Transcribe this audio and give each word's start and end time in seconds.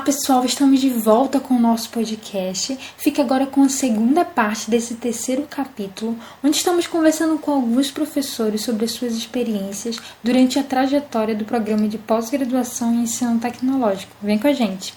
pessoal, 0.00 0.44
estamos 0.44 0.80
de 0.80 0.88
volta 0.88 1.38
com 1.38 1.54
o 1.54 1.58
nosso 1.58 1.90
podcast. 1.90 2.76
Fica 2.96 3.22
agora 3.22 3.46
com 3.46 3.62
a 3.62 3.68
segunda 3.68 4.24
parte 4.24 4.70
desse 4.70 4.94
terceiro 4.94 5.42
capítulo, 5.42 6.18
onde 6.42 6.56
estamos 6.56 6.86
conversando 6.86 7.38
com 7.38 7.50
alguns 7.52 7.90
professores 7.90 8.62
sobre 8.62 8.86
as 8.86 8.92
suas 8.92 9.14
experiências 9.14 10.00
durante 10.22 10.58
a 10.58 10.62
trajetória 10.62 11.34
do 11.34 11.44
programa 11.44 11.86
de 11.86 11.98
pós-graduação 11.98 12.94
em 12.94 13.02
ensino 13.02 13.38
tecnológico. 13.38 14.12
Vem 14.22 14.38
com 14.38 14.48
a 14.48 14.52
gente. 14.52 14.94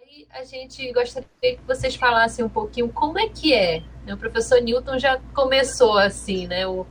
Aí 0.00 0.26
a 0.30 0.44
gente 0.44 0.92
gostaria 0.92 1.28
que 1.40 1.60
vocês 1.66 1.94
falassem 1.94 2.44
um 2.44 2.48
pouquinho 2.48 2.88
como 2.88 3.18
é 3.18 3.28
que 3.28 3.52
é. 3.52 3.82
O 4.10 4.16
professor 4.16 4.60
Newton 4.62 4.98
já 4.98 5.20
começou 5.34 5.98
assim, 5.98 6.46
né? 6.46 6.66
O 6.66 6.86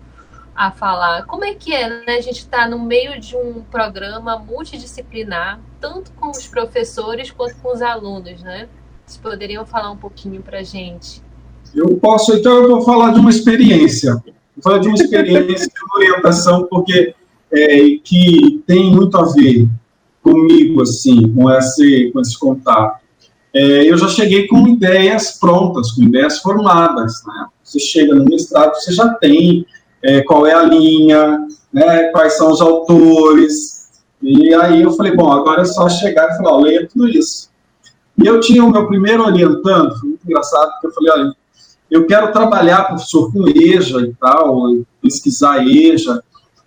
a 0.58 0.72
falar. 0.72 1.24
Como 1.28 1.46
é 1.46 1.54
que 1.54 1.72
é, 1.72 1.88
né? 1.88 2.16
A 2.16 2.22
gente 2.22 2.40
está 2.40 2.68
no 2.68 2.80
meio 2.80 3.20
de 3.20 3.38
um 3.38 3.62
programa 3.62 4.40
multidisciplinar, 4.40 5.60
tanto 5.80 6.12
com 6.12 6.30
os 6.30 6.48
professores 6.48 7.32
quanto 7.32 7.56
com 7.58 7.74
os 7.74 7.82
alunos, 7.82 8.42
né? 8.42 8.68
Vocês 9.06 9.18
poderiam 9.18 9.66
falar 9.66 9.92
um 9.92 9.98
pouquinho 9.98 10.42
para 10.42 10.60
a 10.60 10.64
gente? 10.64 11.22
Eu 11.74 11.98
posso, 11.98 12.34
então 12.34 12.64
eu 12.64 12.68
vou 12.68 12.82
falar 12.82 13.14
de 13.14 13.20
uma 13.20 13.30
experiência. 13.30 14.14
Vou 14.14 14.64
falar 14.64 14.80
de 14.80 14.88
uma 14.88 14.96
experiência 14.96 15.68
de 15.68 15.96
orientação, 15.96 16.68
porque 16.70 17.14
é, 17.52 17.78
que 18.04 18.64
tem 18.66 18.92
muito 18.92 19.18
a 19.18 19.26
ver 19.26 19.68
comigo, 20.22 20.82
assim, 20.82 21.34
com 21.34 21.50
esse, 21.52 22.12
com 22.12 22.20
esse 22.20 22.38
contato. 22.38 23.02
É, 23.54 23.90
eu 23.90 23.98
já 23.98 24.08
cheguei 24.08 24.48
com 24.48 24.68
ideias 24.68 25.40
prontas, 25.40 25.92
com 25.92 26.04
ideias 26.04 26.40
formadas. 26.40 27.24
Né? 27.26 27.46
Você 27.64 27.80
chega 27.80 28.14
no 28.14 28.26
mestrado, 28.26 28.74
você 28.76 28.94
já 28.94 29.10
tem 29.16 29.66
é, 30.04 30.22
qual 30.22 30.46
é 30.46 30.54
a 30.54 30.64
linha, 30.64 31.48
né, 31.72 32.04
quais 32.12 32.34
são 32.34 32.52
os 32.52 32.62
autores. 32.62 33.77
E 34.22 34.54
aí 34.54 34.82
eu 34.82 34.92
falei, 34.92 35.16
bom, 35.16 35.32
agora 35.32 35.62
é 35.62 35.66
só 35.66 35.88
chegar 35.88 36.30
e 36.30 36.38
falar, 36.38 36.54
ó, 36.54 36.60
leia 36.60 36.88
tudo 36.88 37.08
isso. 37.08 37.50
E 38.18 38.26
eu 38.26 38.40
tinha 38.40 38.64
o 38.64 38.72
meu 38.72 38.88
primeiro 38.88 39.24
orientando, 39.24 39.98
foi 40.00 40.10
muito 40.10 40.26
engraçado, 40.26 40.72
porque 40.72 40.88
eu 40.88 40.92
falei, 40.92 41.12
olha, 41.12 41.36
eu 41.90 42.06
quero 42.06 42.32
trabalhar, 42.32 42.86
professor, 42.86 43.32
com 43.32 43.48
EJA 43.48 44.02
e 44.02 44.14
tal, 44.16 44.72
pesquisar 45.02 45.66
EJA. 45.66 46.22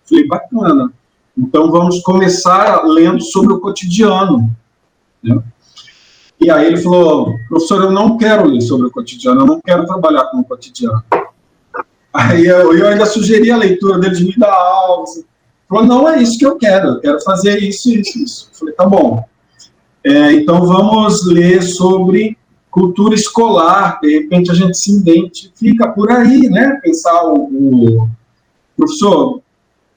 Falei, 0.05 0.27
bacana. 0.27 0.93
Então 1.37 1.71
vamos 1.71 2.01
começar 2.01 2.85
lendo 2.85 3.23
sobre 3.23 3.53
o 3.53 3.61
cotidiano. 3.61 4.51
Né? 5.23 5.43
E 6.41 6.51
aí 6.51 6.67
ele 6.67 6.79
falou, 6.79 7.35
professor, 7.49 7.83
eu 7.83 7.93
não 7.93 8.17
quero 8.17 8.47
ler 8.47 8.61
sobre 8.63 8.87
o 8.87 8.91
cotidiano, 8.91 9.43
eu 9.43 9.47
não 9.47 9.61
quero 9.61 9.87
trabalhar 9.87 10.25
com 10.27 10.39
o 10.39 10.45
cotidiano. 10.45 11.03
Aí 12.13 12.47
eu, 12.47 12.77
eu 12.77 12.89
ainda 12.89 13.07
sugeri 13.07 13.51
a 13.51 13.57
leitura 13.57 13.99
dele 13.99 14.15
de 14.15 14.25
Nida 14.25 14.47
Alves. 14.47 15.25
Falou, 15.71 15.87
não 15.87 16.09
é 16.09 16.21
isso 16.21 16.37
que 16.37 16.45
eu 16.45 16.57
quero, 16.57 16.89
eu 16.89 17.01
quero 17.01 17.23
fazer 17.23 17.63
isso 17.63 17.89
isso, 17.91 18.19
isso. 18.19 18.51
falei, 18.53 18.75
tá 18.75 18.85
bom. 18.85 19.25
É, 20.03 20.33
então 20.33 20.67
vamos 20.67 21.25
ler 21.25 21.63
sobre 21.63 22.37
cultura 22.69 23.15
escolar, 23.15 24.01
de 24.03 24.19
repente 24.19 24.51
a 24.51 24.55
gente 24.55 24.77
se 24.77 24.97
identifica 24.97 25.87
por 25.89 26.11
aí, 26.11 26.49
né? 26.49 26.81
Pensar 26.83 27.25
o, 27.25 27.45
o 27.45 28.09
professor, 28.77 29.41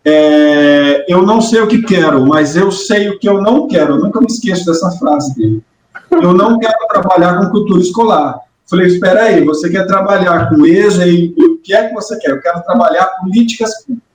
é, 0.05 1.11
eu 1.11 1.23
não 1.23 1.41
sei 1.41 1.61
o 1.61 1.67
que 1.67 1.81
quero, 1.81 2.23
mas 2.23 2.55
eu 2.55 2.71
sei 2.71 3.09
o 3.09 3.17
que 3.17 3.27
eu 3.27 3.41
não 3.41 3.67
quero. 3.67 3.95
Eu 3.95 3.99
nunca 3.99 4.19
me 4.19 4.27
esqueço 4.27 4.67
dessa 4.67 4.91
frase 4.91 5.35
dele. 5.35 5.63
Eu 6.11 6.35
não 6.35 6.59
quero 6.59 6.87
trabalhar 6.87 7.39
com 7.39 7.49
cultura 7.49 7.81
escolar. 7.81 8.37
Falei, 8.69 8.87
espera 8.87 9.23
aí, 9.23 9.43
você 9.43 9.71
quer 9.71 9.87
trabalhar 9.87 10.49
com 10.49 10.65
EJA 10.67 11.07
e 11.07 11.33
o 11.35 11.57
que 11.57 11.73
é 11.73 11.87
que 11.87 11.95
você 11.95 12.17
quer? 12.19 12.31
Eu 12.31 12.41
quero 12.41 12.61
trabalhar 12.63 13.05
políticas 13.21 13.83
públicas. 13.83 14.12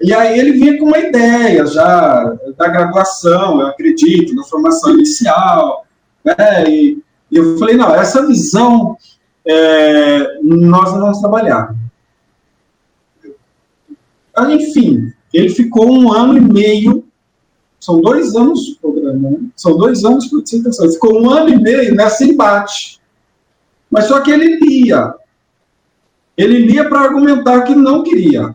E 0.00 0.12
aí 0.12 0.38
ele 0.38 0.52
vinha 0.52 0.78
com 0.78 0.86
uma 0.86 0.98
ideia 0.98 1.64
já 1.66 2.24
da 2.56 2.68
graduação, 2.68 3.60
eu 3.60 3.68
acredito, 3.68 4.34
da 4.34 4.42
formação 4.44 4.94
inicial, 4.94 5.86
né? 6.24 6.34
E, 6.68 6.98
e 7.30 7.36
eu 7.36 7.58
falei, 7.58 7.76
não, 7.76 7.94
essa 7.94 8.26
visão 8.26 8.96
é, 9.46 10.38
nós 10.42 10.92
não 10.92 11.00
vamos 11.00 11.20
trabalhar. 11.20 11.74
Enfim, 14.48 15.12
ele 15.32 15.48
ficou 15.48 15.90
um 15.90 16.12
ano 16.12 16.36
e 16.36 16.40
meio, 16.40 17.04
são 17.78 18.00
dois 18.00 18.34
anos 18.34 18.64
de 18.64 18.74
programa, 18.76 19.30
né? 19.30 19.38
são 19.54 19.76
dois 19.76 20.04
anos 20.04 20.24
de 20.24 20.42
dissertação, 20.42 20.86
ele 20.86 20.94
ficou 20.94 21.22
um 21.22 21.30
ano 21.30 21.50
e 21.50 21.60
meio 21.60 21.94
nessa 21.94 22.24
embate. 22.24 23.00
Mas 23.90 24.06
só 24.06 24.20
que 24.20 24.30
ele 24.30 24.56
lia. 24.56 25.14
Ele 26.36 26.58
lia 26.58 26.88
para 26.88 27.00
argumentar 27.00 27.62
que 27.62 27.74
não 27.74 28.02
queria. 28.02 28.54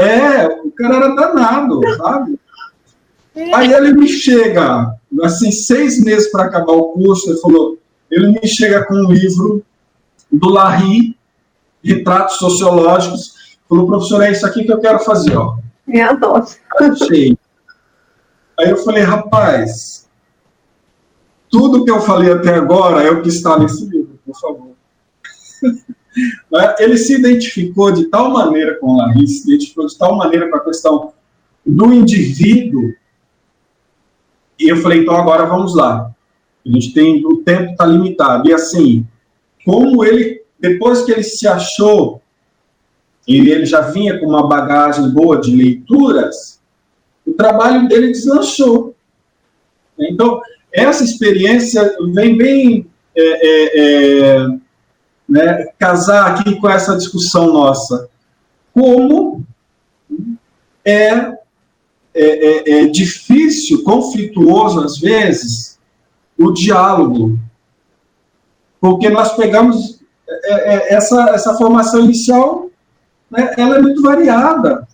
É, 0.00 0.46
o 0.64 0.70
cara 0.70 0.96
era 0.96 1.14
danado, 1.14 1.80
sabe? 1.96 2.38
Aí 3.54 3.72
ele 3.72 3.92
me 3.94 4.08
chega, 4.08 4.94
assim, 5.22 5.50
seis 5.50 6.02
meses 6.02 6.30
para 6.30 6.44
acabar 6.44 6.72
o 6.72 6.92
curso, 6.92 7.30
ele 7.30 7.40
falou, 7.40 7.78
ele 8.10 8.28
me 8.28 8.46
chega 8.46 8.84
com 8.84 8.94
um 8.94 9.10
livro 9.10 9.64
do 10.30 10.48
Larry, 10.48 11.16
Retratos 11.82 12.36
Sociológicos, 12.36 13.58
falou, 13.68 13.86
professor, 13.86 14.22
é 14.22 14.30
isso 14.30 14.46
aqui 14.46 14.64
que 14.64 14.72
eu 14.72 14.80
quero 14.80 15.00
fazer, 15.00 15.36
ó. 15.36 15.56
Minha 15.86 16.12
nossa. 16.12 16.58
Achei. 16.78 17.36
Aí 18.58 18.70
eu 18.70 18.76
falei, 18.78 19.02
rapaz, 19.02 20.08
tudo 21.50 21.84
que 21.84 21.90
eu 21.90 22.00
falei 22.00 22.32
até 22.32 22.54
agora 22.54 23.02
é 23.02 23.10
o 23.10 23.20
que 23.20 23.28
está 23.28 23.58
nesse 23.58 23.84
livro, 23.86 24.18
por 24.24 24.38
favor. 24.38 24.73
Ele 26.78 26.96
se 26.96 27.14
identificou 27.14 27.90
de 27.90 28.06
tal 28.06 28.30
maneira 28.30 28.78
com 28.78 28.96
Larissa, 28.96 29.42
se 29.42 29.48
identificou 29.48 29.86
de 29.86 29.98
tal 29.98 30.16
maneira 30.16 30.48
com 30.48 30.56
a 30.56 30.64
questão 30.64 31.12
do 31.66 31.92
indivíduo, 31.92 32.92
e 34.58 34.68
eu 34.68 34.76
falei, 34.76 35.00
então 35.00 35.16
agora 35.16 35.46
vamos 35.46 35.74
lá. 35.74 36.10
A 36.66 36.70
gente 36.70 36.94
tem, 36.94 37.24
o 37.26 37.38
tempo 37.38 37.72
está 37.72 37.84
limitado. 37.84 38.48
E 38.48 38.54
assim, 38.54 39.06
como 39.64 40.04
ele, 40.04 40.42
depois 40.58 41.02
que 41.02 41.12
ele 41.12 41.22
se 41.22 41.46
achou, 41.46 42.22
e 43.26 43.36
ele 43.36 43.66
já 43.66 43.80
vinha 43.80 44.18
com 44.18 44.26
uma 44.26 44.46
bagagem 44.46 45.08
boa 45.10 45.40
de 45.40 45.54
leituras, 45.54 46.60
o 47.26 47.32
trabalho 47.32 47.88
dele 47.88 48.08
deslanchou. 48.08 48.94
Então, 49.98 50.40
essa 50.72 51.04
experiência 51.04 51.96
vem 52.12 52.36
bem 52.36 52.86
é, 53.16 53.22
é, 53.22 53.80
é, 53.80 54.46
né, 55.28 55.66
casar 55.78 56.32
aqui 56.32 56.56
com 56.56 56.68
essa 56.68 56.96
discussão 56.96 57.52
nossa. 57.52 58.08
Como 58.72 59.44
é, 60.84 61.08
é, 61.12 61.38
é, 62.14 62.70
é 62.70 62.86
difícil, 62.86 63.82
conflituoso 63.82 64.80
às 64.80 64.98
vezes, 64.98 65.78
o 66.38 66.52
diálogo. 66.52 67.38
Porque 68.80 69.08
nós 69.08 69.34
pegamos 69.34 70.00
essa, 70.88 71.30
essa 71.30 71.54
formação 71.54 72.04
inicial, 72.04 72.70
né, 73.30 73.54
ela 73.56 73.76
é 73.76 73.82
muito 73.82 74.02
variada. 74.02 74.86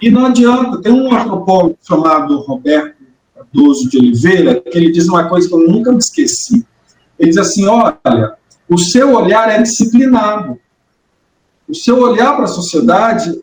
E 0.00 0.10
não 0.10 0.26
adianta, 0.26 0.80
tem 0.82 0.92
um 0.92 1.14
antropólogo 1.14 1.78
chamado 1.82 2.40
Roberto 2.40 2.96
Cardoso 3.34 3.88
de 3.88 3.98
Oliveira, 3.98 4.60
que 4.60 4.76
ele 4.76 4.92
diz 4.92 5.08
uma 5.08 5.28
coisa 5.28 5.48
que 5.48 5.54
eu 5.54 5.66
nunca 5.66 5.90
me 5.90 5.98
esqueci. 5.98 6.66
Ele 7.18 7.30
diz 7.30 7.38
assim: 7.38 7.66
olha, 7.66 8.36
o 8.68 8.78
seu 8.78 9.14
olhar 9.14 9.48
é 9.48 9.62
disciplinado. 9.62 10.58
O 11.68 11.74
seu 11.74 12.00
olhar 12.00 12.34
para 12.34 12.44
a 12.44 12.48
sociedade 12.48 13.40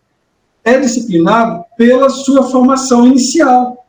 é 0.64 0.80
disciplinado 0.80 1.64
pela 1.78 2.10
sua 2.10 2.44
formação 2.44 3.06
inicial. 3.06 3.86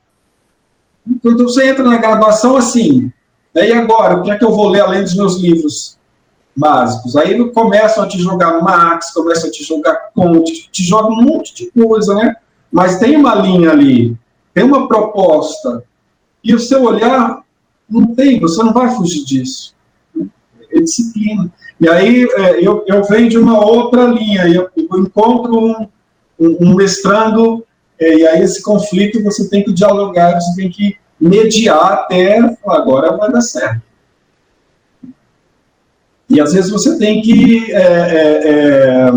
Então 1.07 1.37
você 1.37 1.69
entra 1.69 1.85
na 1.85 1.97
graduação 1.99 2.57
assim, 2.57 3.13
e 3.55 3.73
agora, 3.73 4.17
o 4.17 4.23
que 4.23 4.31
é 4.31 4.37
que 4.37 4.45
eu 4.45 4.53
vou 4.53 4.69
ler 4.69 4.81
além 4.81 5.03
dos 5.03 5.15
meus 5.15 5.37
livros 5.37 5.97
básicos? 6.57 7.17
Aí 7.17 7.51
começam 7.53 8.03
a 8.03 8.09
te 8.09 8.19
jogar 8.19 8.61
Marx, 8.61 9.13
começam 9.13 9.49
a 9.49 9.53
te 9.53 9.63
jogar 9.63 10.11
Conte, 10.15 10.69
te 10.73 10.83
jogam 10.83 11.19
um 11.19 11.23
monte 11.23 11.55
de 11.55 11.71
coisa, 11.71 12.15
né? 12.15 12.35
Mas 12.73 12.99
tem 12.99 13.17
uma 13.17 13.35
linha 13.37 13.71
ali, 13.71 14.17
tem 14.53 14.65
uma 14.65 14.89
proposta, 14.89 15.85
e 16.43 16.55
o 16.55 16.59
seu 16.59 16.83
olhar 16.83 17.45
não 17.89 18.15
tem, 18.15 18.41
você 18.41 18.63
não 18.63 18.73
vai 18.73 18.91
fugir 18.97 19.25
disso. 19.25 19.74
Disciplina. 20.81 21.53
E 21.81 21.89
aí 21.89 22.25
é, 22.25 22.67
eu, 22.67 22.85
eu 22.87 23.05
venho 23.05 23.29
de 23.29 23.39
uma 23.39 23.65
outra 23.65 24.07
linha, 24.07 24.47
eu, 24.49 24.69
eu 24.77 25.01
encontro 25.01 25.59
um, 25.59 25.89
um, 26.39 26.57
um 26.61 26.75
mestrando, 26.75 27.65
é, 27.99 28.17
e 28.17 28.27
aí 28.27 28.43
esse 28.43 28.63
conflito 28.63 29.23
você 29.23 29.49
tem 29.49 29.65
que 29.65 29.73
dialogar, 29.73 30.41
você 30.41 30.63
tem 30.63 30.71
que 30.71 30.97
mediar 31.21 31.93
até 31.93 32.39
agora 32.67 33.17
vai 33.17 33.31
dar 33.31 33.41
certo. 33.41 33.83
E 36.29 36.41
às 36.41 36.53
vezes 36.53 36.71
você 36.71 36.99
tem 36.99 37.23
que 37.23 37.73
é, 37.73 37.83
é, 37.83 38.49
é, 38.49 39.13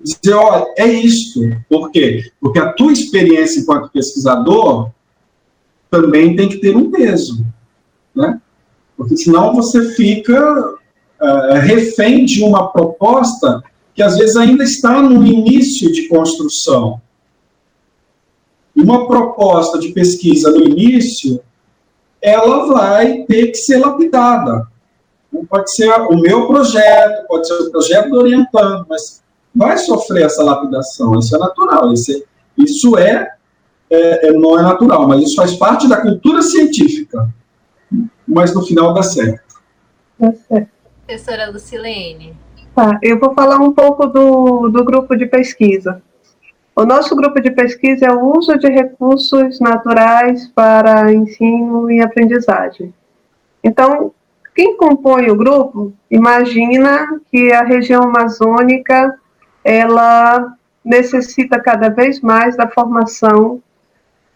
dizer, 0.00 0.34
olha, 0.34 0.66
é 0.76 0.86
isto. 0.86 1.40
Por 1.68 1.90
quê? 1.90 2.30
Porque 2.40 2.58
a 2.58 2.72
tua 2.72 2.92
experiência 2.92 3.60
enquanto 3.60 3.90
pesquisador 3.90 4.90
também 5.90 6.36
tem 6.36 6.48
que 6.48 6.58
ter 6.58 6.76
um 6.76 6.90
peso, 6.90 7.46
né? 8.14 8.40
Porque 8.98 9.16
senão 9.16 9.54
você 9.54 9.94
fica 9.94 10.74
uh, 10.74 11.54
refém 11.62 12.24
de 12.24 12.42
uma 12.42 12.72
proposta 12.72 13.62
que 13.94 14.02
às 14.02 14.18
vezes 14.18 14.36
ainda 14.36 14.64
está 14.64 15.00
no 15.00 15.24
início 15.24 15.90
de 15.92 16.08
construção. 16.08 17.00
uma 18.74 19.06
proposta 19.08 19.78
de 19.78 19.88
pesquisa 19.88 20.50
no 20.50 20.62
início, 20.62 21.40
ela 22.22 22.66
vai 22.66 23.24
ter 23.24 23.48
que 23.48 23.56
ser 23.56 23.78
lapidada. 23.78 24.68
Pode 25.48 25.74
ser 25.74 25.90
o 25.90 26.16
meu 26.16 26.46
projeto, 26.46 27.26
pode 27.26 27.46
ser 27.46 27.54
o 27.54 27.70
projeto 27.70 28.10
do 28.10 28.18
orientando, 28.18 28.86
mas 28.88 29.22
vai 29.54 29.76
sofrer 29.78 30.26
essa 30.26 30.44
lapidação, 30.44 31.18
isso 31.18 31.34
é 31.34 31.38
natural, 31.38 31.92
isso 31.92 32.12
é, 32.12 32.22
isso 32.56 32.96
é, 32.96 33.28
é, 33.90 34.28
é, 34.28 34.32
não 34.32 34.58
é 34.58 34.62
natural, 34.62 35.08
mas 35.08 35.24
isso 35.24 35.34
faz 35.34 35.54
parte 35.54 35.88
da 35.88 36.00
cultura 36.00 36.40
científica. 36.42 37.28
Mas 38.28 38.54
no 38.54 38.62
final 38.62 38.92
dá 38.92 39.02
certo. 39.02 39.56
Dá 40.18 40.32
certo. 40.32 40.68
Professora 41.06 41.50
Lucilene. 41.50 42.36
Tá, 42.74 42.98
eu 43.02 43.18
vou 43.18 43.34
falar 43.34 43.58
um 43.58 43.72
pouco 43.72 44.06
do, 44.06 44.68
do 44.68 44.84
grupo 44.84 45.16
de 45.16 45.26
pesquisa. 45.26 46.02
O 46.76 46.84
nosso 46.84 47.16
grupo 47.16 47.40
de 47.40 47.50
pesquisa 47.50 48.06
é 48.06 48.12
o 48.12 48.36
uso 48.36 48.56
de 48.56 48.68
recursos 48.68 49.58
naturais 49.58 50.46
para 50.54 51.12
ensino 51.12 51.90
e 51.90 52.00
aprendizagem. 52.00 52.94
Então, 53.64 54.12
quem 54.54 54.76
compõe 54.76 55.30
o 55.30 55.36
grupo 55.36 55.92
imagina 56.10 57.20
que 57.32 57.52
a 57.52 57.64
região 57.64 58.02
amazônica 58.04 59.18
ela 59.64 60.54
necessita 60.84 61.60
cada 61.60 61.88
vez 61.88 62.20
mais 62.20 62.56
da 62.56 62.68
formação 62.68 63.60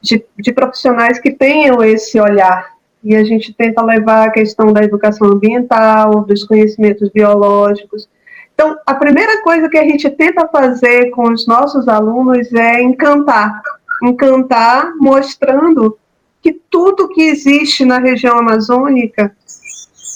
de, 0.00 0.25
de 0.37 0.53
profissionais 0.53 1.21
que 1.21 1.31
tenham 1.31 1.83
esse 1.85 2.21
olhar. 2.21 2.71
E 3.02 3.16
a 3.16 3.25
gente 3.25 3.52
tenta 3.52 3.82
levar 3.82 4.28
a 4.28 4.31
questão 4.31 4.72
da 4.72 4.82
educação 4.82 5.28
ambiental, 5.28 6.25
dos 6.25 6.44
conhecimentos 6.44 7.08
biológicos. 7.10 8.08
Então, 8.54 8.76
a 8.87 8.94
primeira 8.94 9.43
coisa 9.43 9.69
que 9.69 9.78
a 9.78 9.82
gente 9.82 10.08
tenta 10.10 10.46
fazer 10.49 11.10
com 11.10 11.32
os 11.32 11.46
nossos 11.46 11.88
alunos 11.88 12.52
é 12.52 12.81
encantar. 12.82 13.60
Encantar 14.02 14.93
mostrando 14.96 15.99
que 16.40 16.60
tudo 16.70 17.08
que 17.08 17.22
existe 17.22 17.84
na 17.84 17.99
região 17.99 18.38
amazônica 18.38 19.34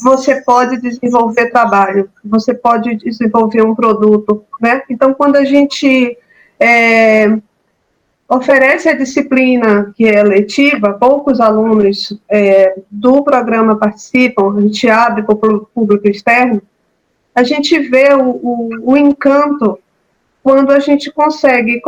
você 0.02 0.42
pode 0.42 0.80
desenvolver 0.80 1.50
trabalho, 1.50 2.10
você 2.24 2.52
pode 2.52 2.96
desenvolver 2.96 3.62
um 3.62 3.74
produto, 3.74 4.44
né? 4.60 4.82
Então, 4.90 5.14
quando 5.14 5.36
a 5.36 5.44
gente 5.44 6.18
é, 6.60 7.38
oferece 8.28 8.88
a 8.88 8.96
disciplina 8.96 9.92
que 9.96 10.04
é 10.04 10.22
letiva, 10.22 10.94
poucos 10.94 11.40
alunos 11.40 12.18
é, 12.28 12.74
do 12.90 13.22
programa 13.22 13.76
participam, 13.76 14.56
a 14.56 14.60
gente 14.60 14.88
abre 14.88 15.22
para 15.22 15.34
o 15.34 15.66
público 15.66 16.08
externo, 16.08 16.60
a 17.34 17.42
gente 17.42 17.78
vê 17.78 18.12
o, 18.14 18.30
o, 18.30 18.92
o 18.92 18.96
encanto 18.96 19.78
quando 20.42 20.70
a 20.70 20.78
gente 20.78 21.12
consegue 21.12 21.80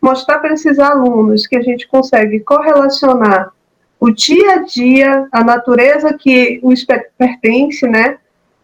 mostrar 0.00 0.40
para 0.40 0.54
esses 0.54 0.78
alunos 0.78 1.46
que 1.46 1.56
a 1.56 1.62
gente 1.62 1.86
consegue 1.86 2.40
correlacionar 2.40 3.52
o 4.00 4.10
dia 4.10 4.54
a 4.54 4.58
dia, 4.64 5.28
a 5.32 5.42
natureza 5.42 6.12
que 6.12 6.60
o 6.62 6.72
pertence, 7.16 7.86
né, 7.86 8.18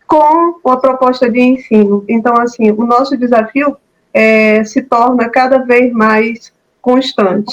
com 0.06 0.68
a 0.68 0.76
proposta 0.76 1.30
de 1.30 1.40
ensino. 1.40 2.04
Então, 2.08 2.34
assim, 2.38 2.70
o 2.72 2.84
nosso 2.84 3.16
desafio 3.16 3.76
é, 4.12 4.64
se 4.64 4.82
torna 4.82 5.28
cada 5.28 5.58
vez 5.58 5.92
mais 5.92 6.52
constante. 6.80 7.52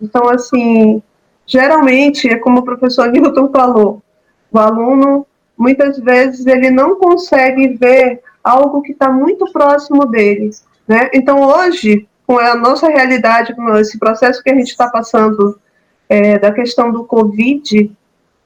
Então, 0.00 0.28
assim, 0.28 1.02
geralmente, 1.46 2.28
é 2.28 2.36
como 2.36 2.60
o 2.60 2.64
professor 2.64 3.10
Newton 3.10 3.50
falou, 3.50 4.02
o 4.50 4.58
aluno, 4.58 5.26
muitas 5.56 5.98
vezes, 5.98 6.46
ele 6.46 6.70
não 6.70 6.96
consegue 6.96 7.68
ver 7.68 8.22
algo 8.42 8.82
que 8.82 8.92
está 8.92 9.10
muito 9.10 9.50
próximo 9.52 10.06
dele. 10.06 10.50
Né? 10.86 11.10
Então, 11.14 11.40
hoje, 11.40 12.06
com 12.26 12.38
a 12.38 12.54
nossa 12.54 12.88
realidade, 12.88 13.54
com 13.54 13.76
esse 13.76 13.98
processo 13.98 14.42
que 14.42 14.50
a 14.50 14.54
gente 14.54 14.68
está 14.68 14.88
passando 14.88 15.58
é, 16.08 16.38
da 16.38 16.52
questão 16.52 16.92
do 16.92 17.04
Covid, 17.04 17.90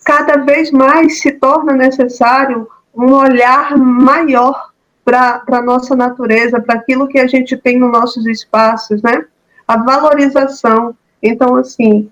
cada 0.04 0.36
vez 0.38 0.70
mais 0.70 1.20
se 1.20 1.32
torna 1.32 1.72
necessário 1.72 2.68
um 2.94 3.12
olhar 3.12 3.76
maior 3.76 4.70
para 5.04 5.42
a 5.46 5.62
nossa 5.62 5.96
natureza, 5.96 6.60
para 6.60 6.74
aquilo 6.74 7.08
que 7.08 7.18
a 7.18 7.26
gente 7.26 7.56
tem 7.56 7.78
nos 7.78 7.90
nossos 7.90 8.26
espaços, 8.26 9.02
né? 9.02 9.24
A 9.68 9.76
valorização. 9.76 10.96
Então, 11.22 11.54
assim, 11.54 12.10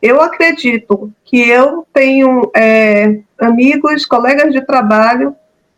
eu 0.00 0.20
acredito 0.20 1.10
que 1.24 1.48
eu 1.48 1.86
tenho 1.92 2.50
é, 2.54 3.20
amigos, 3.40 4.06
colegas 4.06 4.52
de 4.52 4.60
trabalho 4.60 5.34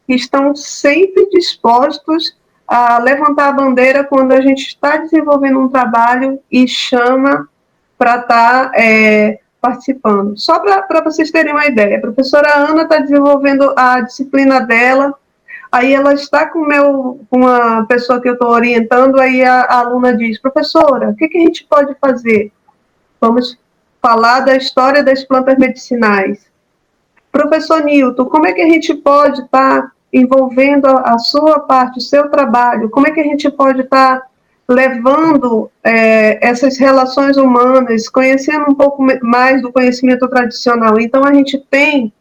que 0.06 0.15
estão 0.15 0.55
sempre 0.55 1.31
dispostos 1.31 2.37
a 2.67 2.99
levantar 2.99 3.49
a 3.49 3.53
bandeira 3.53 4.05
quando 4.05 4.32
a 4.32 4.41
gente 4.41 4.67
está 4.67 4.97
desenvolvendo 4.97 5.59
um 5.59 5.69
trabalho 5.69 6.38
e 6.50 6.69
chama 6.69 7.49
para 7.97 8.17
estar 8.17 8.71
tá, 8.71 8.73
é, 8.81 9.41
participando. 9.61 10.38
Só 10.38 10.59
para 10.59 11.00
vocês 11.03 11.31
terem 11.31 11.53
uma 11.53 11.67
ideia, 11.67 11.99
a 11.99 12.00
professora 12.00 12.56
Ana 12.56 12.83
está 12.83 12.99
desenvolvendo 12.99 13.73
a 13.76 14.00
disciplina 14.00 14.61
dela, 14.61 15.15
aí 15.71 15.95
ela 15.95 16.15
está 16.15 16.47
com 16.47 16.61
meu, 16.61 17.21
uma 17.31 17.85
pessoa 17.87 18.21
que 18.21 18.29
eu 18.29 18.35
estou 18.35 18.49
orientando, 18.49 19.21
aí 19.21 19.45
a, 19.45 19.63
a, 19.63 19.79
aluna 19.81 20.17
diz, 20.17 20.39
professora, 20.39 21.11
o 21.11 21.15
que, 21.15 21.29
que 21.29 21.39
a 21.39 21.43
gente 21.43 21.65
pode 21.65 21.95
fazer? 22.01 22.53
Vamos 23.21 23.59
falar 24.03 24.41
da 24.41 24.57
história 24.57 25.03
das 25.03 25.25
plantas 25.25 25.57
medicinais. 25.59 26.47
Professor 27.31 27.85
Nilton, 27.85 28.25
como 28.25 28.47
é 28.47 28.53
que 28.53 28.63
a 28.63 28.69
gente 28.69 28.95
pode 28.95 29.43
estar 29.43 29.83
tá 29.83 29.93
envolvendo 30.13 30.87
a, 30.87 31.15
a, 31.15 31.19
sua 31.19 31.61
parte, 31.61 31.99
o 31.99 32.03
seu 32.03 32.29
trabalho? 32.29 32.91
Como 32.91 33.07
é 33.07 33.13
que 33.13 33.21
a 33.21 33.25
gente 33.25 33.49
pode 33.51 33.83
estar 33.83 34.21
tá 34.21 34.27
levando 34.71 35.69
é, 35.83 36.47
essas 36.47 36.79
relações 36.79 37.37
humanas, 37.37 38.09
conhecendo 38.09 38.71
um 38.71 38.75
pouco 38.75 39.05
mais 39.21 39.61
do 39.61 39.73
conhecimento 39.73 40.29
tradicional. 40.29 41.01
Então, 41.01 41.25
a 41.25 41.35
gente 41.35 41.59
tem 41.69 42.13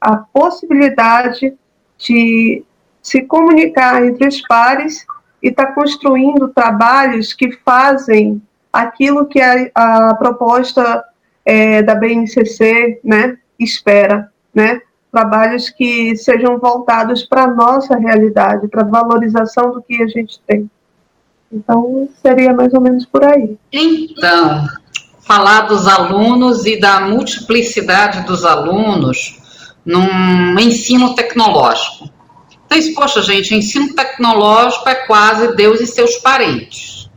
a 0.00 0.16
possibilidade 0.16 1.52
de 1.98 2.64
se 3.08 3.22
comunicar 3.22 4.04
entre 4.04 4.28
os 4.28 4.40
pares 4.42 5.06
e 5.42 5.48
estar 5.48 5.66
tá 5.66 5.72
construindo 5.72 6.48
trabalhos 6.48 7.32
que 7.32 7.52
fazem 7.64 8.42
aquilo 8.72 9.26
que 9.26 9.40
a, 9.40 9.70
a 9.74 10.14
proposta 10.14 11.04
é, 11.44 11.82
da 11.82 11.94
BNCC 11.94 13.00
né, 13.02 13.38
espera, 13.58 14.30
né? 14.54 14.80
trabalhos 15.10 15.70
que 15.70 16.14
sejam 16.16 16.58
voltados 16.58 17.22
para 17.22 17.44
a 17.44 17.54
nossa 17.54 17.96
realidade, 17.96 18.68
para 18.68 18.82
a 18.82 18.88
valorização 18.88 19.72
do 19.72 19.82
que 19.82 20.02
a 20.02 20.06
gente 20.06 20.38
tem. 20.46 20.70
Então, 21.50 22.08
seria 22.20 22.52
mais 22.52 22.74
ou 22.74 22.80
menos 22.80 23.06
por 23.06 23.24
aí. 23.24 23.56
Então, 23.72 24.66
falar 25.26 25.62
dos 25.62 25.88
alunos 25.88 26.66
e 26.66 26.78
da 26.78 27.00
multiplicidade 27.00 28.26
dos 28.26 28.44
alunos 28.44 29.40
num 29.84 30.58
ensino 30.58 31.14
tecnológico. 31.14 32.10
Então, 32.70 32.94
poxa, 32.94 33.22
gente, 33.22 33.54
ensino 33.54 33.94
tecnológico 33.94 34.88
é 34.88 34.94
quase 34.94 35.56
Deus 35.56 35.80
e 35.80 35.86
seus 35.86 36.16
parentes. 36.16 37.08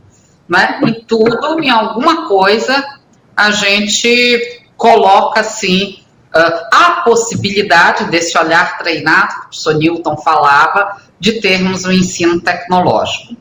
Né? 0.48 0.80
Em 0.84 1.04
tudo, 1.04 1.60
em 1.60 1.70
alguma 1.70 2.26
coisa, 2.26 2.82
a 3.36 3.50
gente 3.50 4.62
coloca 4.76 5.40
assim 5.40 6.02
a 6.34 7.02
possibilidade 7.04 8.04
desse 8.06 8.38
olhar 8.38 8.78
treinado, 8.78 9.28
que 9.28 9.36
o 9.36 9.42
professor 9.42 9.74
Newton 9.74 10.16
falava, 10.16 11.02
de 11.20 11.40
termos 11.40 11.84
um 11.84 11.92
ensino 11.92 12.40
tecnológico. 12.40 13.36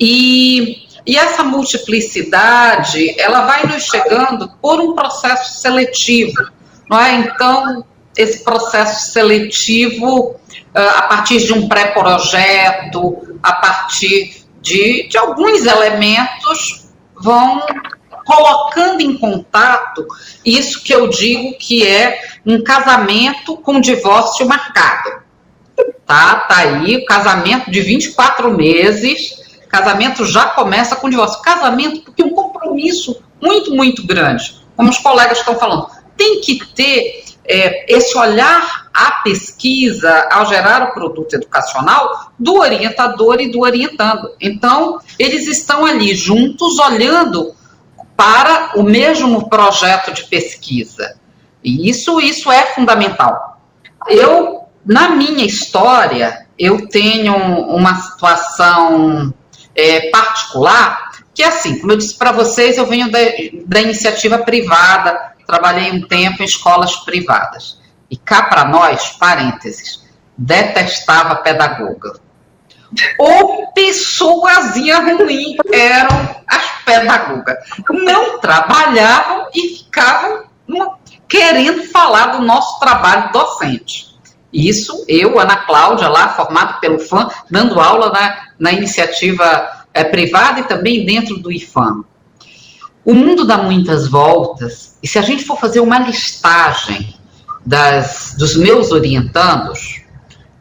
E, 0.00 0.86
e 1.04 1.16
essa 1.16 1.42
multiplicidade, 1.42 3.18
ela 3.20 3.42
vai 3.46 3.66
nos 3.66 3.84
chegando 3.84 4.48
por 4.62 4.80
um 4.80 4.94
processo 4.94 5.60
seletivo, 5.60 6.50
não 6.88 7.00
é? 7.00 7.14
Então, 7.14 7.84
esse 8.16 8.42
processo 8.42 9.12
seletivo, 9.12 10.36
ah, 10.74 10.98
a 10.98 11.02
partir 11.02 11.38
de 11.38 11.52
um 11.52 11.68
pré-projeto, 11.68 13.38
a 13.42 13.52
partir 13.52 14.44
de, 14.60 15.08
de 15.08 15.18
alguns 15.18 15.64
elementos, 15.64 16.88
vão 17.20 17.60
colocando 18.24 19.00
em 19.00 19.16
contato 19.16 20.06
isso 20.44 20.82
que 20.82 20.92
eu 20.92 21.08
digo 21.08 21.56
que 21.58 21.86
é 21.86 22.20
um 22.44 22.62
casamento 22.62 23.56
com 23.58 23.80
divórcio 23.80 24.46
marcado. 24.46 25.24
Tá, 26.04 26.36
tá 26.40 26.56
aí, 26.58 27.04
casamento 27.04 27.70
de 27.70 27.80
24 27.80 28.50
meses, 28.50 29.46
Casamento 29.68 30.24
já 30.24 30.46
começa 30.46 30.96
com 30.96 31.10
divórcio. 31.10 31.42
Casamento, 31.42 32.02
porque 32.02 32.22
um 32.22 32.30
compromisso 32.30 33.22
muito, 33.40 33.74
muito 33.74 34.06
grande, 34.06 34.56
como 34.74 34.88
os 34.88 34.98
colegas 34.98 35.38
estão 35.38 35.58
falando, 35.58 35.88
tem 36.16 36.40
que 36.40 36.64
ter 36.68 37.24
é, 37.48 37.92
esse 37.92 38.16
olhar 38.16 38.88
à 38.92 39.22
pesquisa 39.22 40.28
ao 40.30 40.46
gerar 40.46 40.82
o 40.84 40.94
produto 40.94 41.34
educacional 41.34 42.32
do 42.38 42.56
orientador 42.56 43.40
e 43.40 43.50
do 43.50 43.60
orientando. 43.60 44.30
Então, 44.40 45.00
eles 45.18 45.46
estão 45.46 45.84
ali 45.84 46.14
juntos 46.14 46.78
olhando 46.78 47.54
para 48.16 48.72
o 48.76 48.82
mesmo 48.82 49.48
projeto 49.48 50.12
de 50.12 50.24
pesquisa. 50.24 51.18
E 51.62 51.88
isso, 51.88 52.20
isso 52.20 52.50
é 52.50 52.66
fundamental. 52.66 53.60
Eu, 54.08 54.62
na 54.84 55.10
minha 55.10 55.44
história, 55.44 56.46
eu 56.58 56.88
tenho 56.88 57.34
uma 57.34 57.96
situação 57.96 59.34
é, 59.74 60.08
particular, 60.10 61.10
que 61.34 61.42
é 61.42 61.48
assim, 61.48 61.78
como 61.78 61.92
eu 61.92 61.98
disse 61.98 62.16
para 62.16 62.32
vocês, 62.32 62.78
eu 62.78 62.86
venho 62.86 63.10
da, 63.10 63.18
da 63.66 63.80
iniciativa 63.80 64.38
privada, 64.38 65.35
trabalhei 65.46 65.92
um 65.92 66.06
tempo 66.06 66.42
em 66.42 66.46
escolas 66.46 66.96
privadas. 66.96 67.80
E 68.10 68.16
cá 68.16 68.42
para 68.42 68.64
nós, 68.64 69.10
parênteses, 69.12 70.04
detestava 70.36 71.36
pedagoga. 71.36 72.20
Ou 73.18 73.72
pessoazinha 73.72 75.00
ruim 75.00 75.56
eram 75.72 76.36
as 76.46 76.84
pedagogas. 76.84 77.56
Não 77.90 78.38
trabalhavam 78.38 79.48
e 79.54 79.76
ficavam 79.76 80.44
querendo 81.28 81.84
falar 81.84 82.26
do 82.26 82.42
nosso 82.42 82.78
trabalho 82.78 83.32
docente. 83.32 84.16
Isso, 84.52 85.04
eu, 85.08 85.38
Ana 85.38 85.56
Cláudia, 85.56 86.08
lá, 86.08 86.28
formada 86.30 86.74
pelo 86.74 86.98
FAM, 86.98 87.28
dando 87.50 87.80
aula 87.80 88.10
na, 88.10 88.46
na 88.58 88.72
iniciativa 88.72 89.84
é, 89.92 90.04
privada 90.04 90.60
e 90.60 90.64
também 90.64 91.04
dentro 91.04 91.36
do 91.38 91.52
IFAM. 91.52 92.04
O 93.06 93.14
mundo 93.14 93.46
dá 93.46 93.58
muitas 93.58 94.08
voltas, 94.08 94.98
e 95.00 95.06
se 95.06 95.16
a 95.16 95.22
gente 95.22 95.44
for 95.44 95.56
fazer 95.60 95.78
uma 95.78 96.00
listagem 96.00 97.14
das, 97.64 98.34
dos 98.36 98.56
meus 98.56 98.90
orientandos, 98.90 100.02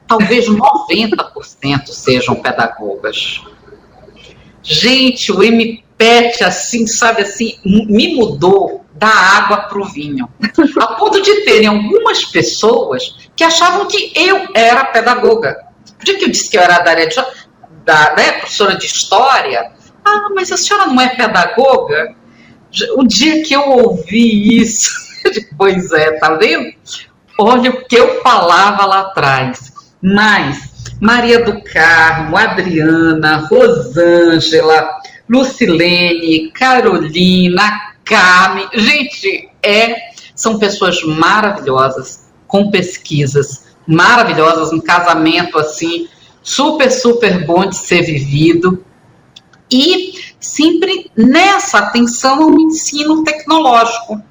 talvez 0.08 0.46
90% 0.48 1.88
sejam 1.88 2.36
pedagogas. 2.36 3.42
Gente, 4.62 5.32
o 5.32 5.42
MPET, 5.42 6.44
assim, 6.44 6.86
sabe 6.86 7.24
assim, 7.24 7.58
me 7.66 8.16
mudou 8.16 8.86
da 8.94 9.08
água 9.08 9.58
para 9.62 9.80
o 9.80 9.86
vinho. 9.86 10.30
A 10.80 10.88
ponto 10.94 11.24
de 11.24 11.46
terem 11.46 11.66
algumas 11.66 12.26
pessoas 12.26 13.30
que 13.36 13.44
achavam 13.44 13.88
que 13.88 14.14
eu 14.16 14.50
era 14.54 14.86
pedagoga. 14.86 15.66
Dia 16.04 16.16
que 16.16 16.26
eu 16.26 16.30
disse 16.30 16.52
que 16.52 16.60
eu 16.60 16.62
era 16.62 16.78
da 16.78 16.92
área 16.92 17.08
de, 17.08 17.16
da, 17.84 18.16
né, 18.16 18.34
professora 18.34 18.76
de 18.76 18.86
história, 18.86 19.72
ah, 20.06 20.30
mas 20.36 20.52
a 20.52 20.58
senhora 20.58 20.86
não 20.86 21.02
é 21.02 21.10
pedagoga? 21.10 22.16
O 22.96 23.04
dia 23.04 23.44
que 23.44 23.54
eu 23.54 23.70
ouvi 23.70 24.62
isso, 24.62 24.90
pois 25.58 25.92
é, 25.92 26.12
tá 26.14 26.36
vendo? 26.36 26.74
Olha 27.40 27.72
o 27.72 27.86
que 27.86 27.96
eu 27.96 28.22
falava 28.22 28.86
lá 28.86 29.02
atrás. 29.02 29.74
Mas 30.02 30.76
Maria 31.02 31.44
do 31.44 31.62
Carmo, 31.62 32.38
Adriana, 32.38 33.48
Rosângela, 33.50 34.90
Lucilene, 35.28 36.52
Carolina, 36.52 37.94
Carmen. 38.04 38.68
Gente, 38.74 39.50
é, 39.62 39.96
são 40.36 40.60
pessoas 40.60 41.02
maravilhosas, 41.04 42.32
com 42.48 42.70
pesquisas 42.70 43.66
maravilhosas, 43.88 44.74
um 44.74 44.80
casamento 44.80 45.58
assim, 45.58 46.08
super, 46.42 46.92
super 46.92 47.46
bom 47.46 47.66
de 47.66 47.76
ser 47.76 48.02
vivido. 48.04 48.84
E 49.70 50.14
sempre 50.46 51.12
nessa 51.16 51.80
atenção 51.80 52.44
ao 52.44 52.60
ensino 52.60 53.24
tecnológico. 53.24 54.22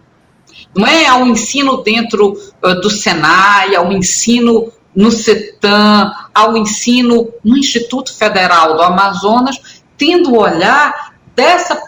Não 0.74 0.86
é 0.86 1.06
ao 1.06 1.26
ensino 1.26 1.82
dentro 1.82 2.32
uh, 2.32 2.80
do 2.80 2.90
Senai, 2.90 3.74
ao 3.76 3.92
ensino 3.92 4.72
no 4.94 5.10
CETAM, 5.10 6.12
ao 6.34 6.56
ensino 6.56 7.32
no 7.44 7.56
Instituto 7.56 8.14
Federal 8.14 8.76
do 8.76 8.82
Amazonas, 8.82 9.82
tendo 9.96 10.32
o 10.32 10.40
olhar 10.40 11.14
dessa 11.34 11.80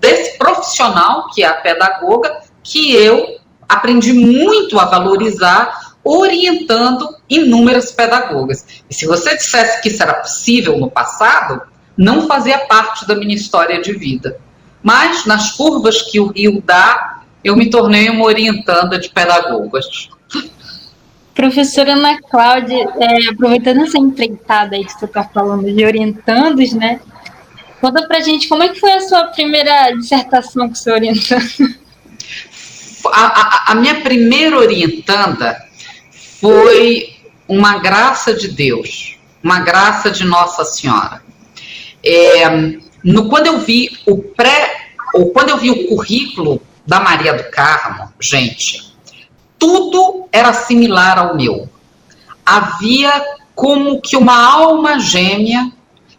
desse 0.00 0.38
profissional, 0.38 1.28
que 1.28 1.42
é 1.42 1.46
a 1.46 1.54
pedagoga, 1.54 2.40
que 2.62 2.94
eu 2.94 3.38
aprendi 3.68 4.14
muito 4.14 4.80
a 4.80 4.86
valorizar, 4.86 5.94
orientando 6.02 7.06
inúmeras 7.28 7.92
pedagogas. 7.92 8.64
E 8.88 8.94
se 8.94 9.06
você 9.06 9.36
dissesse 9.36 9.82
que 9.82 9.88
isso 9.88 10.02
era 10.02 10.14
possível 10.14 10.78
no 10.78 10.90
passado, 10.90 11.60
não 12.00 12.26
fazia 12.26 12.58
parte 12.60 13.06
da 13.06 13.14
minha 13.14 13.34
história 13.34 13.78
de 13.82 13.92
vida. 13.92 14.40
Mas, 14.82 15.26
nas 15.26 15.52
curvas 15.52 16.00
que 16.00 16.18
o 16.18 16.28
Rio 16.28 16.62
dá, 16.64 17.20
eu 17.44 17.54
me 17.54 17.68
tornei 17.68 18.08
uma 18.08 18.24
orientanda 18.24 18.98
de 18.98 19.10
pedagogas. 19.10 20.08
Professora 21.34 21.92
Ana 21.92 22.18
Cláudia, 22.22 22.88
é, 22.98 23.28
aproveitando 23.28 23.82
essa 23.82 23.98
empreitada 23.98 24.76
aí 24.76 24.84
que 24.84 24.92
você 24.92 25.04
está 25.04 25.24
falando 25.24 25.70
de 25.70 25.84
orientandos, 25.84 26.72
né? 26.72 27.00
Conta 27.82 28.06
pra 28.08 28.20
gente 28.20 28.48
como 28.48 28.62
é 28.62 28.70
que 28.70 28.80
foi 28.80 28.92
a 28.92 29.00
sua 29.00 29.24
primeira 29.24 29.90
dissertação 29.92 30.70
com 30.70 30.74
seu 30.74 30.94
orientando. 30.94 31.80
A, 33.12 33.24
a, 33.24 33.72
a 33.72 33.74
minha 33.74 34.00
primeira 34.00 34.58
orientanda 34.58 35.62
foi 36.40 37.14
uma 37.46 37.78
graça 37.78 38.32
de 38.32 38.48
Deus, 38.48 39.18
uma 39.42 39.60
graça 39.60 40.10
de 40.10 40.24
Nossa 40.24 40.64
Senhora. 40.64 41.29
É, 42.04 42.48
no, 43.04 43.28
quando 43.28 43.46
eu 43.46 43.58
vi 43.58 43.90
o 44.06 44.18
pré, 44.18 44.92
ou 45.14 45.30
quando 45.30 45.50
eu 45.50 45.58
vi 45.58 45.70
o 45.70 45.88
currículo 45.88 46.60
da 46.86 47.00
Maria 47.00 47.34
do 47.34 47.50
Carmo, 47.50 48.12
gente, 48.20 48.94
tudo 49.58 50.28
era 50.32 50.52
similar 50.52 51.18
ao 51.18 51.36
meu. 51.36 51.68
Havia 52.44 53.12
como 53.54 54.00
que 54.00 54.16
uma 54.16 54.36
alma 54.36 54.98
gêmea 54.98 55.70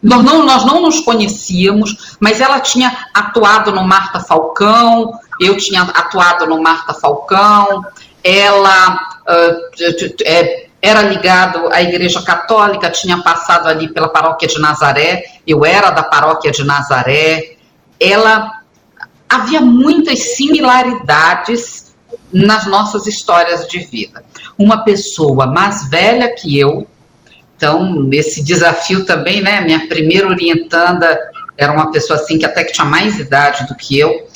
nós 0.02 0.24
não, 0.24 0.44
nós 0.44 0.64
não 0.64 0.82
nos 0.82 0.98
conhecíamos, 1.00 2.16
mas 2.18 2.40
ela 2.40 2.58
tinha 2.58 3.06
atuado 3.14 3.70
no 3.70 3.84
Marta 3.84 4.18
Falcão, 4.18 5.12
eu 5.40 5.56
tinha 5.56 5.82
atuado 5.82 6.44
no 6.46 6.60
Marta 6.60 6.92
Falcão, 6.92 7.84
ela 8.24 8.94
uh, 9.22 10.24
é, 10.24 10.66
era 10.82 11.00
ligado 11.02 11.72
à 11.72 11.80
Igreja 11.80 12.20
Católica, 12.22 12.90
tinha 12.90 13.22
passado 13.22 13.68
ali 13.68 13.88
pela 13.88 14.08
paróquia 14.08 14.48
de 14.48 14.60
Nazaré, 14.60 15.22
eu 15.46 15.64
era 15.64 15.90
da 15.90 16.02
paróquia 16.02 16.50
de 16.50 16.64
Nazaré. 16.64 17.56
Ela 18.00 18.50
havia 19.28 19.60
muitas 19.60 20.34
similaridades 20.36 21.94
nas 22.32 22.66
nossas 22.66 23.06
histórias 23.06 23.68
de 23.68 23.78
vida. 23.78 24.24
Uma 24.58 24.82
pessoa 24.82 25.46
mais 25.46 25.88
velha 25.88 26.34
que 26.34 26.58
eu, 26.58 26.88
então, 27.56 28.10
esse 28.12 28.42
desafio 28.42 29.04
também, 29.06 29.40
né? 29.40 29.60
Minha 29.60 29.86
primeira 29.86 30.26
orientanda 30.26 31.16
era 31.56 31.72
uma 31.72 31.92
pessoa 31.92 32.18
assim 32.18 32.36
que 32.36 32.44
até 32.44 32.64
que 32.64 32.72
tinha 32.72 32.84
mais 32.84 33.20
idade 33.20 33.68
do 33.68 33.76
que 33.76 33.96
eu, 33.96 34.26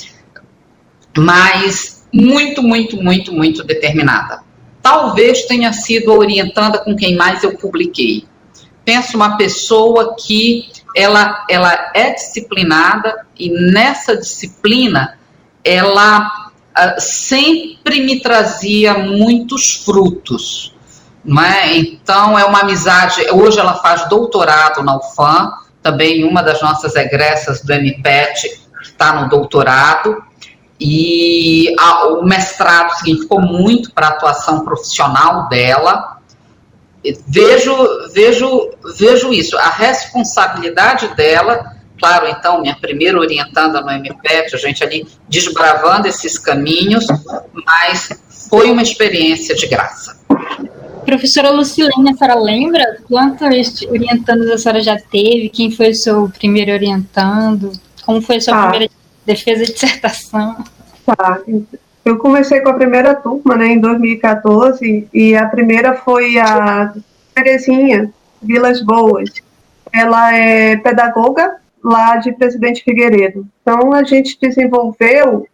mas 1.18 2.06
muito, 2.12 2.62
muito, 2.62 3.02
muito, 3.02 3.32
muito 3.32 3.64
determinada. 3.64 4.45
Talvez 4.86 5.42
tenha 5.46 5.72
sido 5.72 6.12
a 6.12 6.14
orientanda 6.14 6.78
com 6.78 6.94
quem 6.94 7.16
mais 7.16 7.42
eu 7.42 7.58
publiquei. 7.58 8.24
Penso 8.84 9.16
uma 9.16 9.36
pessoa 9.36 10.14
que 10.14 10.70
ela, 10.94 11.44
ela 11.50 11.90
é 11.92 12.12
disciplinada 12.12 13.26
e 13.36 13.50
nessa 13.50 14.16
disciplina 14.16 15.18
ela 15.64 16.28
uh, 16.28 17.00
sempre 17.00 17.98
me 17.98 18.20
trazia 18.20 18.94
muitos 18.96 19.72
frutos. 19.84 20.72
É? 21.44 21.76
Então, 21.78 22.38
é 22.38 22.44
uma 22.44 22.60
amizade. 22.60 23.22
Hoje 23.32 23.58
ela 23.58 23.74
faz 23.82 24.08
doutorado 24.08 24.84
na 24.84 24.98
UFAM, 24.98 25.50
também 25.82 26.22
uma 26.22 26.42
das 26.42 26.62
nossas 26.62 26.94
egressas 26.94 27.60
do 27.60 27.72
MPET, 27.72 28.60
está 28.80 29.20
no 29.20 29.28
doutorado. 29.28 30.22
E 30.80 31.74
a, 31.78 32.06
o 32.08 32.24
mestrado 32.24 32.92
significou 32.98 33.40
muito 33.40 33.92
para 33.92 34.08
a 34.08 34.10
atuação 34.10 34.64
profissional 34.64 35.48
dela. 35.48 36.18
Vejo, 37.26 37.74
vejo, 38.12 38.70
vejo 38.98 39.32
isso. 39.32 39.56
A 39.58 39.70
responsabilidade 39.70 41.14
dela, 41.14 41.76
claro, 41.98 42.26
então, 42.28 42.60
minha 42.60 42.76
primeira 42.76 43.18
orientanda 43.18 43.80
no 43.80 43.90
MPET, 43.90 44.54
a 44.54 44.58
gente 44.58 44.82
ali 44.82 45.06
desbravando 45.28 46.08
esses 46.08 46.38
caminhos, 46.38 47.06
mas 47.64 48.20
foi 48.50 48.70
uma 48.70 48.82
experiência 48.82 49.54
de 49.54 49.66
graça. 49.66 50.20
Professora 51.06 51.50
Lucilene, 51.50 52.10
a 52.10 52.16
senhora 52.16 52.40
lembra 52.40 52.98
quantos 53.06 53.82
orientandos 53.88 54.50
a 54.50 54.58
senhora 54.58 54.82
já 54.82 54.96
teve? 54.96 55.48
Quem 55.48 55.70
foi 55.70 55.90
o 55.90 55.94
seu 55.94 56.28
primeiro 56.28 56.72
orientando? 56.72 57.70
Como 58.04 58.20
foi 58.20 58.36
a 58.36 58.40
sua 58.40 58.56
ah. 58.56 58.68
primeira 58.68 58.92
defesa 59.26 59.64
de 59.64 59.72
dissertação? 59.72 60.64
Tá. 61.04 61.40
Eu 62.04 62.18
comecei 62.18 62.60
com 62.60 62.68
a 62.68 62.74
primeira 62.74 63.14
turma, 63.14 63.56
né, 63.56 63.66
em 63.66 63.80
2014, 63.80 65.08
e 65.12 65.36
a 65.36 65.46
primeira 65.48 65.94
foi 65.94 66.38
a 66.38 66.94
Terezinha 67.34 68.12
Vilas 68.40 68.80
Boas. 68.80 69.30
Ela 69.92 70.34
é 70.34 70.76
pedagoga 70.76 71.56
lá 71.82 72.16
de 72.16 72.32
Presidente 72.32 72.82
Figueiredo. 72.82 73.46
Então, 73.60 73.92
a 73.92 74.02
gente 74.02 74.38
desenvolveu 74.40 75.46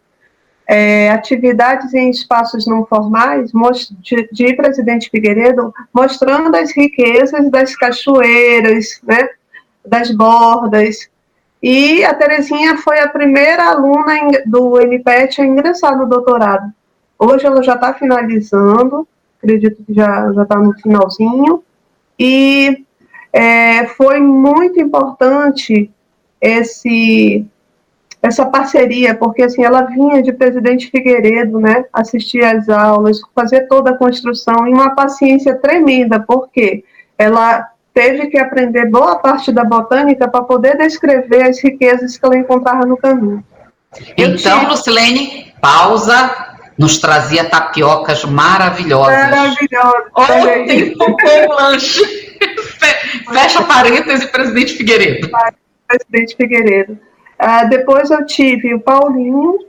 é, 0.67 1.09
atividades 1.09 1.93
em 1.93 2.09
espaços 2.09 2.65
não 2.65 2.85
formais 2.85 3.51
de, 3.99 4.29
de, 4.31 4.53
Presidente 4.55 5.09
Figueiredo, 5.09 5.73
mostrando 5.93 6.55
as 6.55 6.75
riquezas 6.75 7.49
das 7.49 7.75
cachoeiras, 7.75 9.01
né, 9.03 9.29
das 9.85 10.11
bordas. 10.11 11.09
E 11.63 12.03
a 12.03 12.13
Terezinha 12.13 12.75
foi 12.75 12.99
a 12.99 13.07
primeira 13.07 13.69
aluna 13.69 14.13
do 14.45 14.81
MPET 14.81 15.41
a 15.41 15.45
ingressar 15.45 15.97
no 15.97 16.05
doutorado. 16.05 16.69
Hoje 17.17 17.45
ela 17.45 17.63
já 17.63 17.75
está 17.75 17.93
finalizando, 17.93 19.07
acredito 19.37 19.81
que 19.81 19.93
já 19.93 20.29
está 20.29 20.57
no 20.57 20.73
finalzinho. 20.73 21.63
E 22.19 22.83
é, 23.31 23.85
foi 23.87 24.19
muito 24.19 24.77
importante 24.77 25.89
esse 26.41 27.45
essa 28.21 28.45
parceria, 28.45 29.15
porque 29.15 29.43
assim 29.43 29.63
ela 29.65 29.81
vinha 29.81 30.21
de 30.21 30.31
Presidente 30.31 30.89
Figueiredo, 30.89 31.59
né, 31.59 31.83
assistir 31.91 32.41
às 32.43 32.69
aulas, 32.69 33.19
fazer 33.35 33.67
toda 33.67 33.91
a 33.91 33.97
construção 33.97 34.65
e 34.65 34.73
uma 34.73 34.95
paciência 34.95 35.55
tremenda, 35.57 36.21
porque 36.21 36.85
ela 37.17 37.72
teve 37.93 38.27
que 38.27 38.37
aprender 38.37 38.89
boa 38.89 39.17
parte 39.19 39.51
da 39.51 39.63
botânica 39.63 40.27
para 40.27 40.43
poder 40.43 40.77
descrever 40.77 41.43
as 41.43 41.61
riquezas 41.61 42.17
que 42.17 42.25
ela 42.25 42.37
encontrava 42.37 42.85
no 42.85 42.97
caminho. 42.97 43.43
Então, 44.17 44.67
Lucilene, 44.67 45.53
pausa. 45.61 46.49
Nos 46.75 46.97
trazia 46.97 47.45
tapiocas 47.45 48.25
maravilhosas. 48.25 49.15
Maravilhosas. 49.15 50.11
Ontem 50.15 50.97
tocou 50.97 51.45
o 51.49 51.53
lanche. 51.53 52.01
Fecha 53.31 53.61
parênteses, 53.63 54.25
presidente 54.25 54.73
Figueiredo. 54.73 55.29
Presidente 55.87 56.35
Figueiredo. 56.35 56.97
Uh, 57.39 57.69
depois 57.69 58.09
eu 58.09 58.25
tive 58.25 58.73
o 58.73 58.79
Paulinho, 58.79 59.59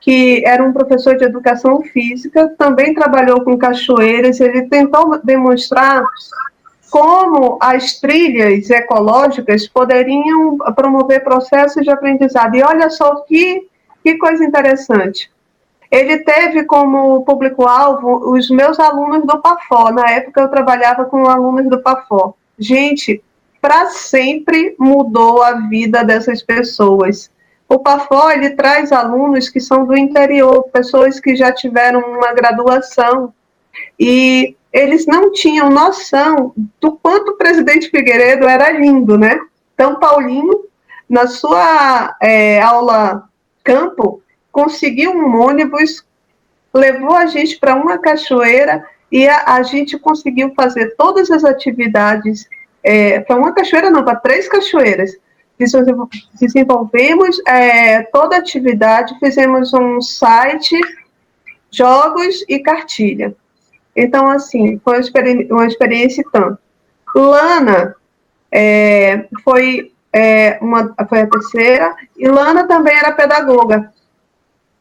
que 0.00 0.42
era 0.46 0.64
um 0.64 0.72
professor 0.72 1.14
de 1.18 1.24
educação 1.24 1.82
física, 1.82 2.48
também 2.56 2.94
trabalhou 2.94 3.44
com 3.44 3.58
cachoeiras. 3.58 4.40
Ele 4.40 4.62
tentou 4.62 5.20
demonstrar 5.22 6.02
como 6.90 7.56
as 7.60 8.00
trilhas 8.00 8.68
ecológicas 8.68 9.66
poderiam 9.68 10.58
promover 10.74 11.22
processos 11.22 11.84
de 11.84 11.90
aprendizado. 11.90 12.56
E 12.56 12.62
olha 12.62 12.90
só 12.90 13.20
que, 13.20 13.68
que 14.02 14.18
coisa 14.18 14.44
interessante. 14.44 15.30
Ele 15.90 16.18
teve 16.18 16.64
como 16.64 17.24
público-alvo 17.24 18.30
os 18.32 18.50
meus 18.50 18.78
alunos 18.78 19.24
do 19.24 19.40
PAFO. 19.40 19.90
Na 19.92 20.10
época 20.10 20.40
eu 20.40 20.48
trabalhava 20.48 21.04
com 21.04 21.28
alunos 21.28 21.68
do 21.68 21.80
PAFO. 21.80 22.36
Gente, 22.58 23.22
para 23.60 23.86
sempre 23.86 24.74
mudou 24.78 25.42
a 25.42 25.52
vida 25.68 26.04
dessas 26.04 26.42
pessoas. 26.42 27.30
O 27.68 27.78
PAFO 27.78 28.30
ele 28.30 28.50
traz 28.50 28.90
alunos 28.90 29.48
que 29.48 29.60
são 29.60 29.84
do 29.84 29.96
interior, 29.96 30.64
pessoas 30.72 31.20
que 31.20 31.36
já 31.36 31.52
tiveram 31.52 32.00
uma 32.00 32.32
graduação 32.32 33.32
e 33.98 34.56
eles 34.72 35.06
não 35.06 35.32
tinham 35.32 35.68
noção 35.68 36.52
do 36.80 36.92
quanto 36.92 37.32
o 37.32 37.36
presidente 37.36 37.90
Figueiredo 37.90 38.46
era 38.46 38.70
lindo, 38.70 39.18
né? 39.18 39.38
Então, 39.74 39.98
Paulinho, 39.98 40.64
na 41.08 41.26
sua 41.26 42.16
é, 42.22 42.60
aula 42.60 43.28
campo, 43.64 44.22
conseguiu 44.52 45.12
um 45.12 45.40
ônibus, 45.40 46.04
levou 46.72 47.14
a 47.14 47.26
gente 47.26 47.58
para 47.58 47.74
uma 47.74 47.98
cachoeira 47.98 48.84
e 49.10 49.26
a, 49.26 49.54
a, 49.54 49.62
gente 49.62 49.98
conseguiu 49.98 50.52
fazer 50.54 50.94
todas 50.96 51.30
as 51.30 51.44
atividades 51.44 52.48
é, 52.82 53.20
para 53.20 53.36
uma 53.36 53.52
cachoeira, 53.52 53.90
não, 53.90 54.04
para 54.04 54.16
três 54.16 54.48
cachoeiras. 54.48 55.16
Desenvolvemos 56.40 57.40
é, 57.46 58.02
toda 58.04 58.36
a 58.36 58.38
atividade, 58.38 59.18
fizemos 59.18 59.74
um 59.74 60.00
site, 60.00 60.78
jogos 61.70 62.44
e 62.48 62.60
cartilha. 62.60 63.34
Então, 63.94 64.28
assim, 64.28 64.80
foi 64.84 64.94
uma, 64.94 65.00
experi 65.00 65.48
uma 65.50 65.66
experiência 65.66 66.24
tanto. 66.32 66.58
Lana 67.14 67.96
é, 68.50 69.26
foi, 69.44 69.92
é, 70.12 70.58
uma, 70.60 70.94
foi 71.08 71.20
a 71.20 71.26
terceira, 71.26 71.94
e 72.16 72.28
Lana 72.28 72.66
também 72.66 72.96
era 72.96 73.12
pedagoga. 73.12 73.92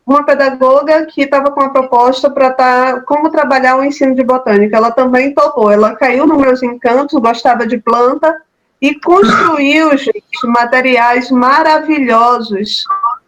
Uma 0.05 0.25
pedagoga 0.25 1.05
que 1.05 1.21
estava 1.21 1.51
com 1.51 1.61
a 1.61 1.69
proposta 1.69 2.29
para 2.29 2.51
tá, 2.51 3.01
como 3.01 3.29
trabalhar 3.29 3.77
o 3.77 3.83
ensino 3.83 4.15
de 4.15 4.23
botânica. 4.23 4.75
Ela 4.75 4.89
também 4.89 5.35
topou. 5.35 5.71
Ela 5.71 5.95
caiu 5.95 6.25
nos 6.25 6.39
meus 6.39 6.63
encantos, 6.63 7.19
gostava 7.19 7.67
de 7.67 7.77
planta 7.77 8.35
e 8.81 8.99
construiu, 8.99 9.91
gente, 9.97 10.47
materiais 10.47 11.29
maravilhosos 11.29 12.85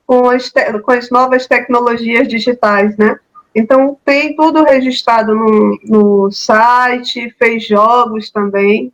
com 0.07 0.29
as, 0.29 0.51
com 0.83 0.91
as 0.91 1.09
novas 1.11 1.45
tecnologias 1.45 2.27
digitais, 2.27 2.97
né? 2.97 3.15
Então, 3.53 3.97
tem 4.05 4.35
tudo 4.35 4.63
registrado 4.63 5.35
no, 5.35 5.77
no 5.83 6.31
site, 6.31 7.35
fez 7.37 7.67
jogos 7.67 8.31
também. 8.31 8.93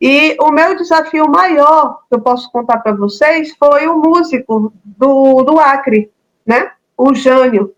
E 0.00 0.36
o 0.40 0.50
meu 0.50 0.74
desafio 0.74 1.28
maior 1.28 2.00
que 2.08 2.16
eu 2.16 2.20
posso 2.20 2.50
contar 2.50 2.78
para 2.78 2.92
vocês 2.92 3.54
foi 3.56 3.86
o 3.86 3.96
músico 3.96 4.72
do, 4.84 5.42
do 5.42 5.58
Acre, 5.60 6.10
né? 6.44 6.72
O 6.96 7.14
Jânio. 7.14 7.72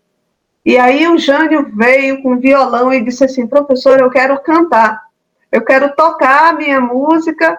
E 0.65 0.75
aí 0.77 1.07
o 1.07 1.19
Jânio 1.19 1.71
veio 1.75 2.23
com 2.23 2.39
violão 2.39 2.91
e 2.91 3.03
disse 3.03 3.23
assim, 3.23 3.45
professor, 3.45 3.99
eu 3.99 4.09
quero 4.09 4.41
cantar, 4.41 5.03
eu 5.51 5.63
quero 5.63 5.95
tocar 5.95 6.49
a 6.49 6.53
minha 6.53 6.81
música 6.81 7.57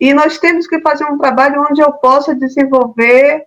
e 0.00 0.12
nós 0.12 0.38
temos 0.38 0.66
que 0.66 0.80
fazer 0.80 1.04
um 1.04 1.16
trabalho 1.16 1.64
onde 1.70 1.80
eu 1.80 1.92
possa 1.92 2.34
desenvolver 2.34 3.46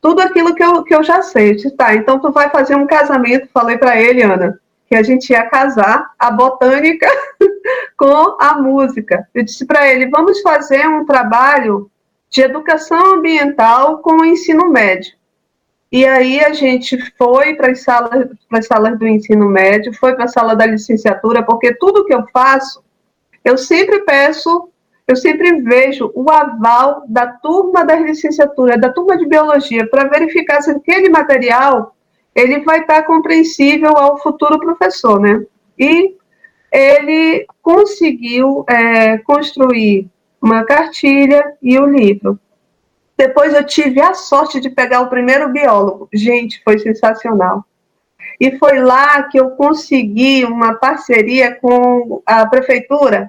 tudo 0.00 0.20
aquilo 0.20 0.54
que 0.54 0.64
eu, 0.64 0.82
que 0.82 0.94
eu 0.94 1.02
já 1.02 1.22
sei. 1.22 1.54
disse, 1.54 1.70
tá, 1.72 1.94
então 1.94 2.18
tu 2.18 2.30
vai 2.32 2.48
fazer 2.50 2.74
um 2.74 2.86
casamento, 2.86 3.48
falei 3.52 3.76
para 3.76 4.00
ele, 4.00 4.22
Ana, 4.22 4.58
que 4.86 4.96
a 4.96 5.02
gente 5.02 5.30
ia 5.30 5.46
casar 5.46 6.10
a 6.18 6.30
botânica 6.30 7.06
com 7.96 8.36
a 8.40 8.54
música. 8.60 9.28
Eu 9.34 9.44
disse 9.44 9.64
para 9.66 9.88
ele, 9.88 10.08
vamos 10.08 10.40
fazer 10.40 10.86
um 10.88 11.04
trabalho 11.04 11.90
de 12.30 12.42
educação 12.42 13.14
ambiental 13.14 13.98
com 13.98 14.20
o 14.20 14.24
ensino 14.24 14.70
médio. 14.70 15.12
E 15.92 16.06
aí 16.06 16.40
a 16.40 16.52
gente 16.52 16.96
foi 17.18 17.54
para 17.54 17.72
as 17.72 17.82
salas, 17.82 18.28
salas 18.62 18.96
do 18.96 19.06
ensino 19.06 19.48
médio, 19.48 19.92
foi 19.92 20.14
para 20.14 20.24
a 20.24 20.28
sala 20.28 20.54
da 20.54 20.64
licenciatura, 20.64 21.42
porque 21.42 21.74
tudo 21.74 22.04
que 22.04 22.14
eu 22.14 22.24
faço, 22.32 22.82
eu 23.44 23.58
sempre 23.58 24.00
peço 24.04 24.70
eu 25.10 25.16
sempre 25.16 25.60
vejo 25.62 26.12
o 26.14 26.30
aval 26.30 27.02
da 27.08 27.26
turma 27.26 27.84
da 27.84 27.96
licenciatura, 27.96 28.78
da 28.78 28.92
turma 28.92 29.18
de 29.18 29.26
biologia, 29.26 29.84
para 29.88 30.08
verificar 30.08 30.62
se 30.62 30.70
aquele 30.70 31.08
material 31.08 31.96
ele 32.32 32.60
vai 32.60 32.82
estar 32.82 33.02
compreensível 33.02 33.96
ao 33.96 34.22
futuro 34.22 34.56
professor, 34.60 35.18
né? 35.18 35.44
E 35.76 36.14
ele 36.70 37.44
conseguiu 37.60 38.64
é, 38.68 39.18
construir 39.18 40.08
uma 40.40 40.64
cartilha 40.64 41.56
e 41.60 41.76
o 41.76 41.86
um 41.86 41.90
livro. 41.90 42.38
Depois 43.16 43.52
eu 43.52 43.66
tive 43.66 44.00
a 44.00 44.14
sorte 44.14 44.60
de 44.60 44.70
pegar 44.70 45.00
o 45.00 45.10
primeiro 45.10 45.48
biólogo. 45.48 46.08
Gente, 46.14 46.62
foi 46.62 46.78
sensacional. 46.78 47.64
E 48.38 48.56
foi 48.58 48.78
lá 48.78 49.24
que 49.24 49.40
eu 49.40 49.50
consegui 49.50 50.44
uma 50.44 50.74
parceria 50.74 51.52
com 51.56 52.22
a 52.24 52.46
prefeitura 52.46 53.28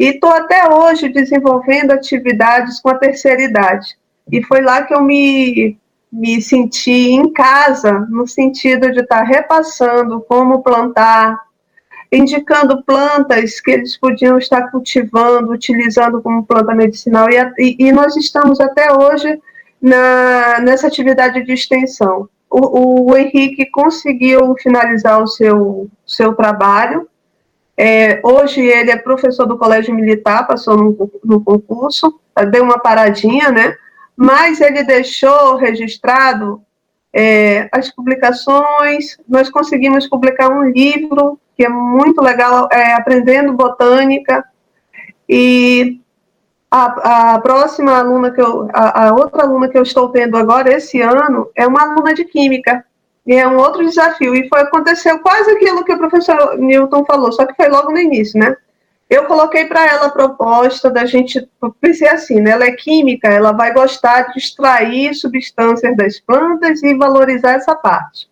e 0.00 0.12
estou 0.12 0.30
até 0.30 0.66
hoje 0.66 1.10
desenvolvendo 1.10 1.90
atividades 1.90 2.80
com 2.80 2.88
a 2.88 2.94
terceira 2.94 3.42
idade. 3.42 3.98
E 4.32 4.42
foi 4.42 4.62
lá 4.62 4.82
que 4.82 4.94
eu 4.94 5.02
me, 5.02 5.76
me 6.10 6.40
senti 6.40 7.10
em 7.10 7.30
casa, 7.30 8.06
no 8.08 8.26
sentido 8.26 8.90
de 8.92 9.00
estar 9.00 9.18
tá 9.18 9.24
repassando 9.24 10.22
como 10.22 10.62
plantar, 10.62 11.38
indicando 12.10 12.82
plantas 12.82 13.60
que 13.60 13.72
eles 13.72 13.98
podiam 13.98 14.38
estar 14.38 14.70
cultivando, 14.70 15.52
utilizando 15.52 16.22
como 16.22 16.46
planta 16.46 16.74
medicinal. 16.74 17.26
E, 17.58 17.76
e, 17.78 17.92
nós 17.92 18.16
estamos 18.16 18.58
até 18.58 18.90
hoje 18.90 19.38
na, 19.82 20.60
nessa 20.60 20.86
atividade 20.86 21.44
de 21.44 21.52
extensão. 21.52 22.26
O, 22.48 23.10
o 23.12 23.16
Henrique 23.18 23.66
conseguiu 23.66 24.54
finalizar 24.62 25.22
o 25.22 25.26
seu, 25.26 25.88
seu 26.06 26.32
trabalho, 26.32 27.06
é, 27.76 28.20
hoje 28.22 28.60
ele 28.60 28.90
é 28.90 28.96
professor 28.96 29.46
do 29.46 29.56
Colégio 29.58 29.94
Militar, 29.94 30.46
passou 30.46 30.76
no, 30.76 31.10
no 31.24 31.42
concurso, 31.42 32.20
deu 32.50 32.62
uma 32.62 32.78
paradinha, 32.78 33.50
né? 33.50 33.74
Mas 34.16 34.60
ele 34.60 34.82
deixou 34.82 35.56
registrado 35.56 36.62
é, 37.12 37.68
as 37.72 37.90
publicações. 37.90 39.18
Nós 39.28 39.48
conseguimos 39.48 40.06
publicar 40.06 40.50
um 40.50 40.64
livro 40.64 41.38
que 41.56 41.64
é 41.64 41.68
muito 41.68 42.22
legal, 42.22 42.68
é, 42.72 42.94
Aprendendo 42.94 43.52
Botânica. 43.52 44.44
E 45.28 46.00
a, 46.70 47.34
a, 47.34 47.38
próxima 47.40 47.98
aluna 47.98 48.30
que 48.30 48.40
eu, 48.40 48.68
a, 48.72 49.08
a 49.08 49.14
outra 49.14 49.42
aluna 49.42 49.68
que 49.68 49.76
eu 49.76 49.82
estou 49.82 50.08
tendo 50.08 50.36
agora 50.36 50.72
esse 50.72 51.00
ano 51.00 51.50
é 51.54 51.66
uma 51.66 51.82
aluna 51.82 52.14
de 52.14 52.24
química. 52.24 52.84
E 53.30 53.34
é 53.36 53.46
um 53.46 53.58
outro 53.58 53.86
desafio. 53.86 54.34
E 54.34 54.48
foi 54.48 54.62
aconteceu 54.62 55.20
quase 55.20 55.52
aquilo 55.52 55.84
que 55.84 55.92
o 55.92 55.98
professor 55.98 56.58
Newton 56.58 57.04
falou, 57.04 57.30
só 57.30 57.46
que 57.46 57.54
foi 57.54 57.68
logo 57.68 57.92
no 57.92 57.98
início, 57.98 58.36
né? 58.40 58.56
Eu 59.08 59.26
coloquei 59.26 59.66
para 59.66 59.86
ela 59.86 60.06
a 60.06 60.10
proposta 60.10 60.90
da 60.90 61.06
gente, 61.06 61.48
pensei 61.80 62.08
assim, 62.08 62.40
né? 62.40 62.50
Ela 62.50 62.64
é 62.64 62.72
química, 62.72 63.28
ela 63.28 63.52
vai 63.52 63.72
gostar 63.72 64.32
de 64.32 64.38
extrair 64.40 65.14
substâncias 65.14 65.96
das 65.96 66.18
plantas 66.18 66.82
e 66.82 66.92
valorizar 66.96 67.52
essa 67.52 67.72
parte. 67.72 68.28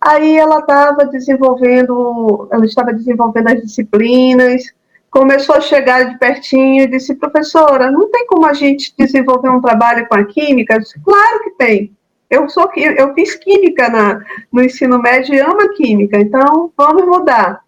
Aí 0.00 0.36
ela 0.36 0.58
estava 0.58 1.06
desenvolvendo, 1.06 2.48
ela 2.50 2.64
estava 2.64 2.92
desenvolvendo 2.92 3.50
as 3.50 3.62
disciplinas, 3.62 4.64
começou 5.12 5.54
a 5.54 5.60
chegar 5.60 6.10
de 6.10 6.18
pertinho 6.18 6.82
e 6.82 6.88
disse, 6.88 7.14
professora, 7.14 7.88
não 7.88 8.10
tem 8.10 8.26
como 8.26 8.46
a 8.46 8.52
gente 8.52 8.92
desenvolver 8.98 9.50
um 9.50 9.60
trabalho 9.60 10.08
com 10.08 10.16
a 10.16 10.24
química? 10.24 10.80
Disse, 10.80 10.98
claro 11.04 11.44
que 11.44 11.50
tem. 11.50 11.96
Eu 12.32 12.48
sou 12.48 12.66
eu 12.74 13.12
fiz 13.12 13.34
química 13.34 13.90
na, 13.90 14.24
no 14.50 14.64
ensino 14.64 14.98
médio 14.98 15.34
e 15.34 15.38
amo 15.38 15.60
a 15.60 15.74
química, 15.74 16.18
então 16.18 16.72
vamos 16.74 17.04
mudar. 17.06 17.62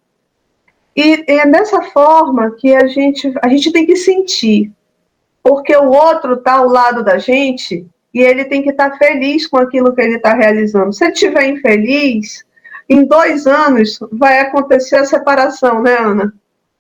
E 0.96 1.22
é 1.26 1.46
dessa 1.46 1.82
forma 1.82 2.50
que 2.52 2.74
a 2.74 2.86
gente, 2.86 3.30
a 3.42 3.48
gente 3.48 3.70
tem 3.70 3.84
que 3.84 3.94
sentir, 3.94 4.72
porque 5.42 5.76
o 5.76 5.90
outro 5.90 6.32
está 6.32 6.54
ao 6.54 6.66
lado 6.66 7.04
da 7.04 7.18
gente 7.18 7.86
e 8.14 8.22
ele 8.22 8.46
tem 8.46 8.62
que 8.62 8.70
estar 8.70 8.96
feliz 8.96 9.46
com 9.46 9.58
aquilo 9.58 9.94
que 9.94 10.00
ele 10.00 10.16
está 10.16 10.32
realizando. 10.32 10.94
Se 10.94 11.04
ele 11.04 11.12
estiver 11.12 11.46
infeliz, 11.46 12.42
em 12.88 13.04
dois 13.04 13.46
anos 13.46 13.98
vai 14.10 14.40
acontecer 14.40 14.96
a 14.96 15.04
separação, 15.04 15.82
né, 15.82 15.94
Ana? 15.98 16.32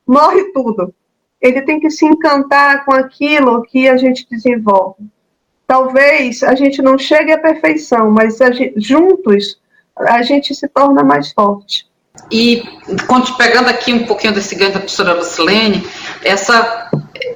Morre 0.06 0.42
tudo. 0.54 0.94
Ele 1.38 1.60
tem 1.60 1.78
que 1.78 1.90
se 1.90 2.06
encantar 2.06 2.86
com 2.86 2.94
aquilo 2.94 3.60
que 3.60 3.86
a 3.90 3.98
gente 3.98 4.26
desenvolve. 4.30 5.04
Talvez 5.66 6.42
a 6.42 6.54
gente 6.54 6.82
não 6.82 6.98
chegue 6.98 7.32
à 7.32 7.38
perfeição, 7.38 8.10
mas 8.10 8.40
a 8.40 8.50
gente, 8.50 8.74
juntos 8.80 9.58
a 9.96 10.22
gente 10.22 10.54
se 10.54 10.68
torna 10.68 11.02
mais 11.02 11.32
forte. 11.32 11.86
E 12.30 12.62
pegando 13.36 13.68
aqui 13.68 13.92
um 13.92 14.06
pouquinho 14.06 14.32
desse 14.32 14.54
ganho 14.54 14.72
da 14.72 14.78
professora 14.78 15.14
Lucilene, 15.14 15.86
essa, 16.22 16.90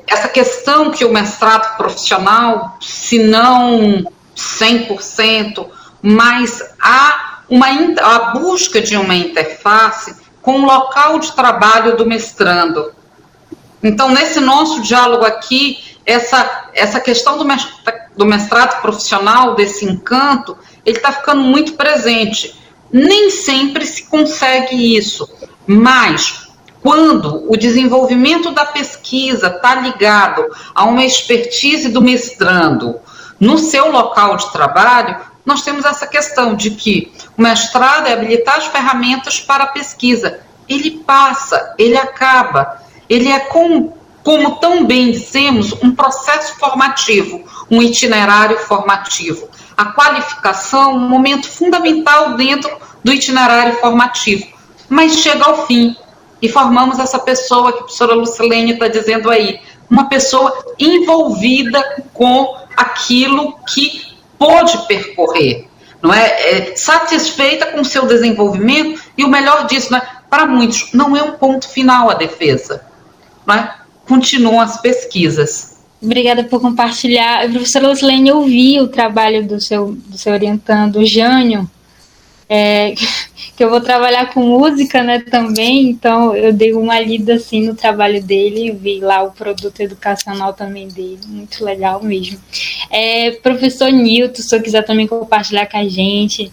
essa 0.06 0.28
questão 0.28 0.90
que 0.90 1.04
o 1.04 1.12
mestrado 1.12 1.76
profissional, 1.76 2.76
se 2.80 3.18
não 3.18 4.04
100%, 4.36 5.66
mas 6.00 6.62
há 6.80 7.42
uma, 7.48 7.66
a 8.00 8.18
busca 8.38 8.80
de 8.80 8.96
uma 8.96 9.14
interface 9.14 10.14
com 10.40 10.60
o 10.60 10.64
local 10.64 11.18
de 11.18 11.32
trabalho 11.32 11.96
do 11.96 12.06
mestrando. 12.06 12.92
Então, 13.82 14.10
nesse 14.10 14.40
nosso 14.40 14.80
diálogo 14.82 15.24
aqui, 15.24 15.78
essa, 16.06 16.68
essa 16.72 17.00
questão 17.00 17.36
do 17.36 17.44
mestrado, 17.44 18.07
do 18.18 18.26
mestrado 18.26 18.82
profissional, 18.82 19.54
desse 19.54 19.86
encanto, 19.86 20.58
ele 20.84 20.98
está 20.98 21.12
ficando 21.12 21.42
muito 21.42 21.72
presente 21.72 22.58
nem 22.92 23.30
sempre 23.30 23.84
se 23.84 24.04
consegue 24.04 24.96
isso, 24.96 25.28
mas 25.66 26.48
quando 26.82 27.50
o 27.50 27.56
desenvolvimento 27.56 28.50
da 28.50 28.64
pesquisa 28.64 29.48
está 29.48 29.74
ligado 29.74 30.44
a 30.74 30.84
uma 30.84 31.04
expertise 31.04 31.88
do 31.88 32.00
mestrando 32.00 32.98
no 33.38 33.58
seu 33.58 33.90
local 33.90 34.36
de 34.36 34.50
trabalho, 34.52 35.16
nós 35.44 35.62
temos 35.62 35.84
essa 35.84 36.06
questão 36.06 36.54
de 36.54 36.70
que 36.70 37.12
o 37.36 37.42
mestrado 37.42 38.06
é 38.06 38.12
habilitar 38.12 38.56
as 38.56 38.66
ferramentas 38.66 39.40
para 39.40 39.64
a 39.64 39.68
pesquisa. 39.68 40.40
Ele 40.68 40.90
passa, 40.90 41.74
ele 41.78 41.96
acaba, 41.96 42.82
ele 43.08 43.28
é 43.28 43.40
com, 43.40 43.92
como 44.28 44.56
tão 44.56 44.84
bem 44.84 45.10
dissemos, 45.10 45.72
um 45.82 45.94
processo 45.94 46.58
formativo, 46.58 47.42
um 47.70 47.80
itinerário 47.80 48.58
formativo 48.58 49.48
a 49.74 49.86
qualificação 49.86 50.96
um 50.96 51.08
momento 51.08 51.48
fundamental 51.48 52.34
dentro 52.34 52.76
do 53.02 53.10
itinerário 53.10 53.76
formativo, 53.76 54.44
mas 54.86 55.16
chega 55.16 55.44
ao 55.44 55.66
fim 55.66 55.96
e 56.42 56.48
formamos 56.48 56.98
essa 56.98 57.18
pessoa 57.18 57.72
que 57.72 57.78
a 57.78 57.82
professora 57.84 58.12
Lucilene 58.12 58.72
está 58.72 58.86
dizendo 58.88 59.30
aí, 59.30 59.60
uma 59.88 60.10
pessoa 60.10 60.52
envolvida 60.78 61.82
com 62.12 62.54
aquilo 62.76 63.56
que 63.72 64.14
pôde 64.38 64.76
percorrer, 64.88 65.68
não 66.02 66.12
é? 66.12 66.26
é 66.26 66.76
satisfeita 66.76 67.66
com 67.66 67.80
o 67.80 67.84
seu 67.84 68.04
desenvolvimento 68.04 69.00
e 69.16 69.24
o 69.24 69.28
melhor 69.28 69.66
disso, 69.66 69.90
né? 69.90 70.02
para 70.28 70.44
muitos, 70.44 70.92
não 70.92 71.16
é 71.16 71.22
um 71.22 71.32
ponto 71.32 71.66
final 71.66 72.10
a 72.10 72.14
defesa, 72.14 72.84
não 73.46 73.54
é? 73.54 73.77
Continuam 74.08 74.60
as 74.60 74.80
pesquisas. 74.80 75.76
Obrigada 76.00 76.44
por 76.44 76.60
compartilhar. 76.60 77.48
Professora 77.50 77.88
Lucilene, 77.88 78.28
eu 78.28 78.42
vi 78.42 78.80
o 78.80 78.88
trabalho 78.88 79.46
do 79.46 79.60
seu, 79.60 79.92
do 79.92 80.16
seu 80.16 80.32
orientando, 80.32 81.04
Jânio, 81.04 81.68
é, 82.48 82.94
que 83.56 83.64
eu 83.64 83.68
vou 83.68 83.80
trabalhar 83.80 84.32
com 84.32 84.40
música 84.40 85.02
né, 85.02 85.18
também, 85.18 85.90
então 85.90 86.34
eu 86.34 86.52
dei 86.52 86.72
uma 86.72 87.00
lida 87.00 87.34
assim 87.34 87.66
no 87.66 87.74
trabalho 87.74 88.22
dele, 88.22 88.70
vi 88.70 89.00
lá 89.00 89.22
o 89.22 89.32
produto 89.32 89.80
educacional 89.80 90.52
também 90.52 90.86
dele, 90.86 91.18
muito 91.26 91.64
legal 91.64 92.02
mesmo. 92.02 92.38
É, 92.90 93.32
professor 93.32 93.90
Nilton, 93.90 94.40
se 94.40 94.54
eu 94.54 94.62
quiser 94.62 94.82
também 94.82 95.08
compartilhar 95.08 95.66
com 95.66 95.76
a 95.76 95.88
gente, 95.88 96.52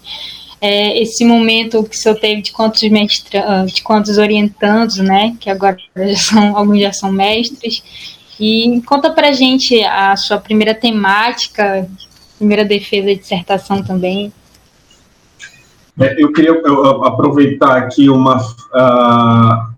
é, 0.60 1.00
esse 1.00 1.24
momento 1.24 1.82
que 1.84 1.96
o 1.96 1.98
senhor 1.98 2.16
teve 2.16 2.42
de 2.42 2.52
quantos 2.52 2.82
mestra, 2.88 3.64
de 3.66 3.82
quantos 3.82 4.18
orientandos, 4.18 4.96
né, 4.98 5.36
que 5.38 5.50
agora 5.50 5.76
já 5.96 6.16
são, 6.16 6.56
alguns 6.56 6.80
já 6.80 6.92
são 6.92 7.12
mestres, 7.12 7.82
e 8.38 8.82
conta 8.86 9.10
pra 9.10 9.32
gente 9.32 9.82
a 9.82 10.14
sua 10.16 10.38
primeira 10.38 10.74
temática, 10.74 11.88
primeira 12.38 12.64
defesa 12.64 13.06
de 13.06 13.16
dissertação 13.16 13.82
também. 13.82 14.32
É, 15.98 16.22
eu 16.22 16.30
queria 16.32 16.52
aproveitar 17.04 17.78
aqui 17.78 18.10
uma, 18.10 18.36
uh, 18.36 19.74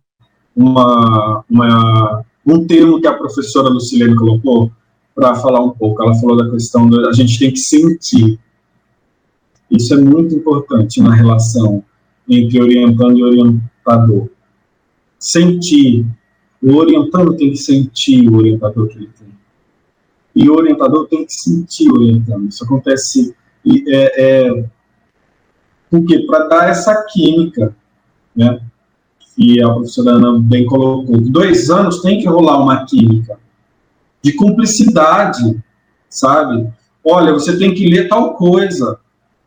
uma, 0.55 1.45
uma, 1.49 2.25
um 2.45 2.67
termo 2.67 3.01
que 3.01 3.07
a 3.07 3.15
professora 3.15 3.69
Lucilene 3.69 4.17
colocou 4.17 4.73
para 5.15 5.37
falar 5.37 5.61
um 5.61 5.71
pouco. 5.71 6.03
Ela 6.03 6.15
falou 6.15 6.37
da 6.37 6.51
questão 6.51 6.91
da 6.91 7.09
a 7.09 7.13
gente 7.13 7.39
tem 7.39 7.53
que 7.53 7.61
sentir. 7.61 8.39
Isso 9.71 9.95
é 9.95 9.99
muito 9.99 10.35
importante 10.35 11.01
na 11.03 11.15
relação 11.15 11.85
entre 12.29 12.61
orientando 12.61 13.19
e 13.19 13.25
orientador. 13.25 14.29
Sentir 15.19 16.07
o 16.63 16.75
orientando 16.75 17.37
tem 17.37 17.51
que 17.51 17.57
sentir 17.57 18.29
o 18.29 18.37
orientador 18.37 18.89
que 18.89 18.97
ele 18.97 19.11
tem. 19.19 19.29
E 20.35 20.49
o 20.49 20.55
orientador 20.55 21.07
tem 21.07 21.25
que 21.25 21.33
sentir 21.33 21.89
o 21.89 21.95
orientando. 21.95 22.49
Isso 22.49 22.65
acontece 22.65 23.35
é, 23.87 24.47
é, 24.47 24.65
porque 25.91 26.21
para 26.27 26.49
dar 26.49 26.69
essa 26.69 27.05
química, 27.11 27.75
né? 28.35 28.61
E 29.37 29.63
a 29.63 29.69
professora 29.69 30.13
Ana 30.13 30.39
bem 30.39 30.67
colocou, 30.67 31.17
dois 31.21 31.71
anos 31.71 32.03
tem 32.03 32.19
que 32.19 32.29
rolar 32.29 32.61
uma 32.61 32.85
química 32.85 33.39
de 34.21 34.33
cumplicidade, 34.33 35.63
sabe? 36.09 36.69
Olha, 37.05 37.33
você 37.33 37.57
tem 37.57 37.73
que 37.73 37.89
ler 37.89 38.09
tal 38.09 38.35
coisa, 38.35 38.99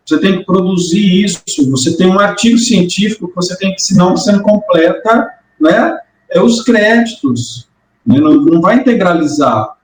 você 0.06 0.20
tem 0.20 0.40
que 0.40 0.46
produzir 0.46 1.24
isso, 1.24 1.42
você 1.70 1.96
tem 1.96 2.08
um 2.08 2.20
artigo 2.20 2.58
científico 2.58 3.28
que 3.28 3.36
você 3.36 3.56
tem 3.58 3.74
que, 3.74 3.82
senão 3.82 4.18
você 4.18 4.32
não 4.32 4.42
completa, 4.42 5.30
né? 5.60 5.98
é 6.32 6.42
os 6.42 6.64
créditos, 6.64 7.68
né? 8.06 8.20
não, 8.20 8.34
não 8.34 8.62
vai 8.62 8.78
integralizar. 8.78 9.78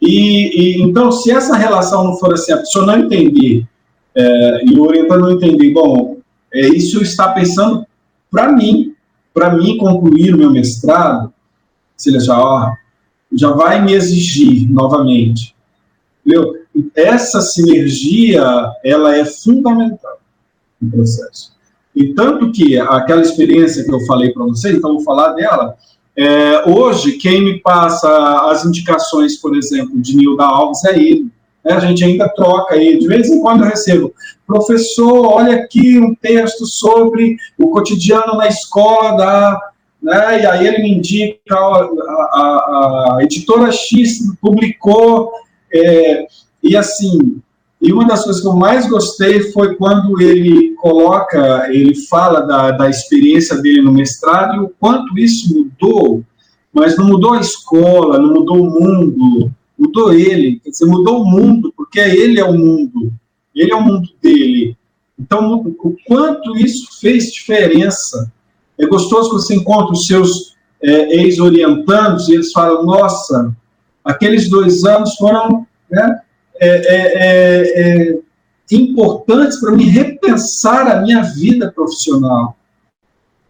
E, 0.00 0.78
e, 0.78 0.82
então, 0.82 1.10
se 1.10 1.32
essa 1.32 1.56
relação 1.56 2.04
não 2.04 2.16
for 2.18 2.32
assim, 2.34 2.52
a 2.52 2.58
pessoa 2.58 2.86
não 2.86 2.98
entender, 2.98 3.66
é, 4.14 4.64
e 4.64 4.74
o 4.74 4.82
orientador 4.82 5.30
não 5.30 5.32
entender, 5.32 5.72
bom, 5.72 6.18
é, 6.52 6.68
isso 6.68 7.02
está 7.02 7.32
pensando 7.32 7.84
para 8.30 8.52
mim, 8.52 8.94
para 9.34 9.56
mim 9.56 9.76
concluir 9.78 10.34
o 10.34 10.38
meu 10.38 10.50
mestrado, 10.50 11.32
se 11.96 12.10
ele 12.10 12.20
já, 12.20 12.38
ó, 12.38 12.72
já 13.32 13.50
vai 13.50 13.82
me 13.82 13.92
exigir 13.92 14.70
novamente. 14.70 15.54
Entendeu? 16.24 16.54
Essa 16.94 17.40
sinergia, 17.40 18.44
ela 18.84 19.16
é 19.16 19.24
fundamental 19.24 20.18
no 20.80 20.90
processo. 20.90 21.52
E 21.94 22.14
tanto 22.14 22.52
que 22.52 22.78
aquela 22.78 23.22
experiência 23.22 23.84
que 23.84 23.92
eu 23.92 24.00
falei 24.06 24.32
para 24.32 24.44
vocês, 24.44 24.76
então 24.76 24.94
vou 24.94 25.02
falar 25.02 25.32
dela. 25.32 25.76
É, 26.16 26.68
hoje, 26.68 27.12
quem 27.12 27.42
me 27.42 27.60
passa 27.60 28.08
as 28.50 28.64
indicações, 28.64 29.36
por 29.36 29.56
exemplo, 29.56 30.00
de 30.00 30.16
Nilda 30.16 30.44
Alves 30.44 30.84
é 30.84 30.98
ele. 30.98 31.26
Né? 31.64 31.72
A 31.72 31.80
gente 31.80 32.04
ainda 32.04 32.28
troca 32.28 32.74
aí, 32.74 32.98
de 32.98 33.06
vez 33.06 33.28
em 33.28 33.40
quando 33.40 33.64
eu 33.64 33.70
recebo. 33.70 34.12
Professor, 34.46 35.26
olha 35.26 35.56
aqui 35.56 35.98
um 35.98 36.14
texto 36.14 36.66
sobre 36.66 37.36
o 37.58 37.70
cotidiano 37.70 38.36
na 38.36 38.48
escola 38.48 39.16
da. 39.16 39.60
Né? 40.02 40.42
E 40.42 40.46
aí 40.46 40.66
ele 40.66 40.82
me 40.82 40.94
indica, 40.94 41.56
a, 41.56 41.88
a, 42.32 43.16
a 43.16 43.22
editora 43.22 43.70
X 43.72 44.18
publicou. 44.40 45.32
É, 45.72 46.26
e 46.68 46.76
assim, 46.76 47.40
e 47.80 47.92
uma 47.92 48.06
das 48.06 48.24
coisas 48.24 48.42
que 48.42 48.48
eu 48.48 48.56
mais 48.56 48.88
gostei 48.88 49.52
foi 49.52 49.76
quando 49.76 50.20
ele 50.20 50.74
coloca, 50.76 51.68
ele 51.72 51.94
fala 52.06 52.40
da, 52.40 52.72
da 52.72 52.90
experiência 52.90 53.56
dele 53.56 53.82
no 53.82 53.92
mestrado 53.92 54.56
e 54.56 54.58
o 54.60 54.72
quanto 54.80 55.16
isso 55.18 55.54
mudou, 55.56 56.24
mas 56.72 56.96
não 56.96 57.06
mudou 57.06 57.34
a 57.34 57.40
escola, 57.40 58.18
não 58.18 58.34
mudou 58.34 58.62
o 58.62 58.70
mundo, 58.70 59.52
mudou 59.78 60.12
ele, 60.12 60.60
quer 60.62 60.70
dizer, 60.70 60.86
mudou 60.86 61.22
o 61.22 61.26
mundo, 61.26 61.72
porque 61.76 62.00
ele 62.00 62.40
é 62.40 62.44
o 62.44 62.52
mundo, 62.52 63.12
ele 63.54 63.72
é 63.72 63.76
o 63.76 63.82
mundo 63.82 64.08
dele. 64.20 64.76
Então, 65.18 65.74
o 65.78 65.96
quanto 66.06 66.56
isso 66.56 67.00
fez 67.00 67.32
diferença. 67.32 68.32
É 68.78 68.86
gostoso 68.86 69.30
quando 69.30 69.42
você 69.42 69.54
encontra 69.54 69.92
os 69.92 70.06
seus 70.06 70.54
é, 70.82 71.16
ex-orientandos 71.16 72.28
e 72.28 72.34
eles 72.34 72.52
falam: 72.52 72.84
nossa, 72.84 73.54
aqueles 74.04 74.48
dois 74.48 74.84
anos 74.84 75.14
foram. 75.16 75.66
Né, 75.90 76.20
é, 76.60 76.68
é, 76.68 77.12
é, 77.16 78.10
é, 78.10 78.18
importantes 78.72 79.60
para 79.60 79.72
me 79.72 79.84
repensar 79.84 80.86
a 80.88 81.00
minha 81.00 81.22
vida 81.22 81.72
profissional, 81.72 82.56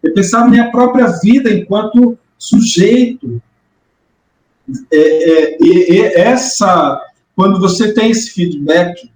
repensar 0.03 0.43
a 0.43 0.47
minha 0.47 0.71
própria 0.71 1.07
vida 1.21 1.51
enquanto 1.51 2.17
sujeito. 2.37 3.41
É, 4.91 5.57
e 5.63 6.01
essa, 6.15 7.01
quando 7.35 7.59
você 7.59 7.93
tem 7.93 8.11
esse 8.11 8.31
feedback, 8.31 9.11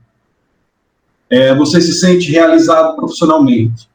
você 1.57 1.81
se 1.81 1.93
sente 1.93 2.31
realizado 2.31 2.95
profissionalmente. 2.95 3.89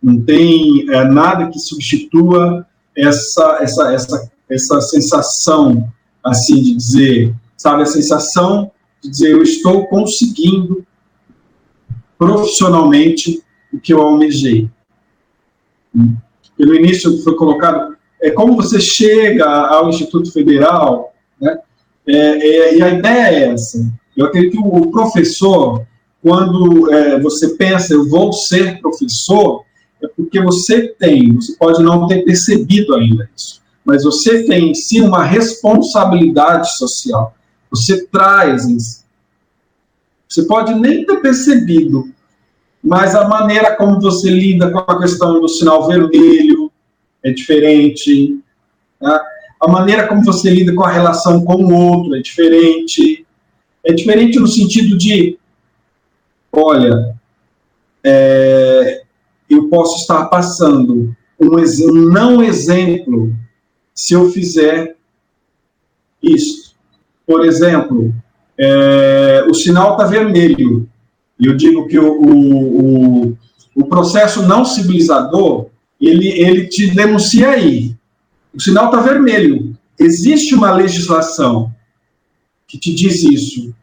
Não 0.00 0.20
tem 0.20 0.84
nada 0.84 1.48
que 1.48 1.58
substitua 1.58 2.64
essa, 2.96 3.58
essa, 3.60 3.92
essa, 3.92 4.32
essa 4.48 4.80
sensação, 4.80 5.92
assim, 6.22 6.62
de 6.62 6.76
dizer, 6.76 7.34
sabe? 7.58 7.82
A 7.82 7.86
sensação 7.86 8.70
de 9.02 9.10
dizer 9.10 9.32
eu 9.32 9.42
estou 9.42 9.86
conseguindo 9.88 10.86
profissionalmente 12.16 13.42
o 13.72 13.78
que 13.78 13.92
eu 13.92 14.00
almejei. 14.00 14.70
E 16.58 16.64
no 16.64 16.74
início 16.74 17.22
foi 17.22 17.36
colocado 17.36 17.98
é 18.20 18.30
como 18.30 18.56
você 18.56 18.80
chega 18.80 19.46
ao 19.46 19.88
Instituto 19.88 20.32
Federal, 20.32 21.14
né? 21.40 21.58
É, 22.06 22.14
é, 22.14 22.76
e 22.76 22.82
a 22.82 22.88
ideia 22.90 23.28
é 23.28 23.52
essa. 23.52 23.78
Eu 24.16 24.26
acredito 24.26 24.52
que 24.52 24.58
o 24.58 24.90
professor, 24.90 25.86
quando 26.22 26.92
é, 26.92 27.20
você 27.20 27.50
pensa, 27.50 27.94
eu 27.94 28.08
vou 28.08 28.32
ser 28.32 28.80
professor, 28.80 29.62
é 30.02 30.08
porque 30.08 30.40
você 30.40 30.88
tem, 30.88 31.34
você 31.34 31.54
pode 31.56 31.82
não 31.82 32.06
ter 32.06 32.24
percebido 32.24 32.94
ainda 32.94 33.28
isso, 33.36 33.60
mas 33.84 34.04
você 34.04 34.44
tem 34.44 34.70
em 34.70 34.74
si 34.74 35.00
uma 35.00 35.22
responsabilidade 35.22 36.76
social. 36.76 37.34
Você 37.70 38.06
traz 38.06 38.66
isso. 38.66 39.04
Você 40.28 40.42
pode 40.44 40.74
nem 40.74 41.04
ter 41.06 41.20
percebido, 41.20 42.10
mas 42.82 43.14
a 43.14 43.26
maneira 43.26 43.74
como 43.76 44.00
você 44.00 44.30
lida 44.30 44.70
com 44.70 44.78
a 44.78 44.98
questão 44.98 45.40
do 45.40 45.48
sinal 45.48 45.86
vermelho 45.86 46.70
é 47.22 47.30
diferente. 47.30 48.38
Né? 49.00 49.20
A 49.60 49.68
maneira 49.68 50.06
como 50.06 50.22
você 50.24 50.50
lida 50.50 50.74
com 50.74 50.84
a 50.84 50.90
relação 50.90 51.44
com 51.44 51.64
o 51.64 51.74
outro 51.74 52.14
é 52.14 52.20
diferente. 52.20 53.26
É 53.84 53.92
diferente 53.92 54.38
no 54.38 54.46
sentido 54.46 54.98
de, 54.98 55.38
olha, 56.52 57.16
é, 58.04 59.02
eu 59.48 59.68
posso 59.68 60.02
estar 60.02 60.26
passando 60.26 61.16
um, 61.40 61.48
um 61.56 62.10
não 62.10 62.42
exemplo 62.42 63.34
se 63.94 64.14
eu 64.14 64.30
fizer 64.30 64.96
isso. 66.22 66.67
Por 67.28 67.44
exemplo, 67.44 68.14
é, 68.58 69.44
o 69.46 69.52
sinal 69.52 69.92
está 69.92 70.06
vermelho. 70.06 70.88
Eu 71.38 71.54
digo 71.54 71.86
que 71.86 71.98
o, 71.98 72.10
o, 72.10 73.26
o, 73.26 73.38
o, 73.76 73.84
processo 73.84 74.42
não 74.48 74.64
civilizador, 74.64 75.66
ele, 76.00 76.26
ele 76.26 76.66
te 76.68 76.90
denuncia 76.94 77.50
aí. 77.50 77.94
O 78.54 78.62
sinal 78.62 78.86
está 78.86 79.00
vermelho. 79.00 79.76
Existe 80.00 80.54
uma 80.54 80.72
legislação 80.72 81.70
que 82.66 82.78
te 82.78 82.94
diz 82.94 83.22
isso. 83.22 83.74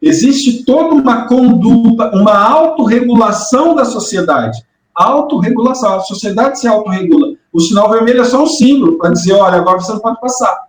Existe 0.00 0.64
toda 0.64 0.94
uma 0.94 1.26
conduta, 1.26 2.12
uma 2.14 2.38
autorregulação 2.38 3.74
da 3.74 3.84
sociedade. 3.84 4.62
Autorregulação. 4.94 5.96
A 5.96 6.00
sociedade 6.00 6.60
se 6.60 6.68
autorregula. 6.68 7.34
O 7.52 7.58
sinal 7.58 7.90
vermelho 7.90 8.20
é 8.20 8.24
só 8.24 8.44
um 8.44 8.46
símbolo 8.46 8.98
para 8.98 9.10
dizer, 9.10 9.32
olha, 9.32 9.56
agora 9.56 9.80
você 9.80 9.92
não 9.92 10.00
pode 10.00 10.20
passar. 10.20 10.67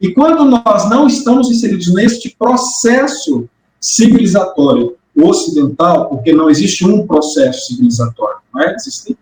E 0.00 0.12
quando 0.12 0.44
nós 0.44 0.88
não 0.90 1.06
estamos 1.06 1.50
inseridos 1.50 1.92
neste 1.92 2.34
processo 2.36 3.48
civilizatório 3.80 4.96
ocidental, 5.16 6.08
porque 6.08 6.32
não 6.32 6.50
existe 6.50 6.86
um 6.86 7.06
processo 7.06 7.66
civilizatório, 7.68 8.38
não 8.52 8.62
é? 8.62 8.74
Existe. 8.74 9.16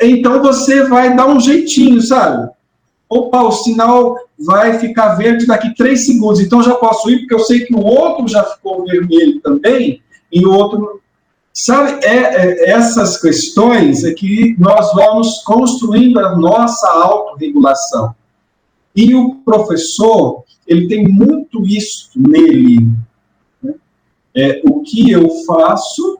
Então 0.00 0.40
você 0.42 0.84
vai 0.84 1.16
dar 1.16 1.26
um 1.26 1.40
jeitinho, 1.40 2.00
sabe? 2.00 2.50
Opa, 3.08 3.42
o 3.42 3.52
sinal 3.52 4.16
vai 4.38 4.78
ficar 4.78 5.14
verde 5.14 5.46
daqui 5.46 5.74
três 5.74 6.06
segundos, 6.06 6.40
então 6.40 6.62
já 6.62 6.74
posso 6.74 7.10
ir, 7.10 7.20
porque 7.20 7.34
eu 7.34 7.40
sei 7.40 7.60
que 7.60 7.74
o 7.74 7.80
outro 7.80 8.28
já 8.28 8.42
ficou 8.44 8.84
vermelho 8.84 9.40
também, 9.40 10.02
e 10.32 10.44
o 10.44 10.52
outro 10.52 11.00
Sabe, 11.56 12.04
é, 12.04 12.08
é, 12.08 12.70
essas 12.70 13.20
questões 13.20 14.02
é 14.02 14.12
que 14.12 14.56
nós 14.58 14.92
vamos 14.92 15.40
construindo 15.44 16.18
a 16.18 16.36
nossa 16.36 16.88
autorregulação. 16.88 18.12
E 18.94 19.14
o 19.14 19.36
professor, 19.36 20.44
ele 20.66 20.86
tem 20.88 21.08
muito 21.08 21.64
isso 21.66 22.10
nele. 22.16 22.88
Né? 23.62 23.74
É, 24.34 24.62
o 24.64 24.82
que 24.82 25.10
eu 25.10 25.28
faço 25.46 26.18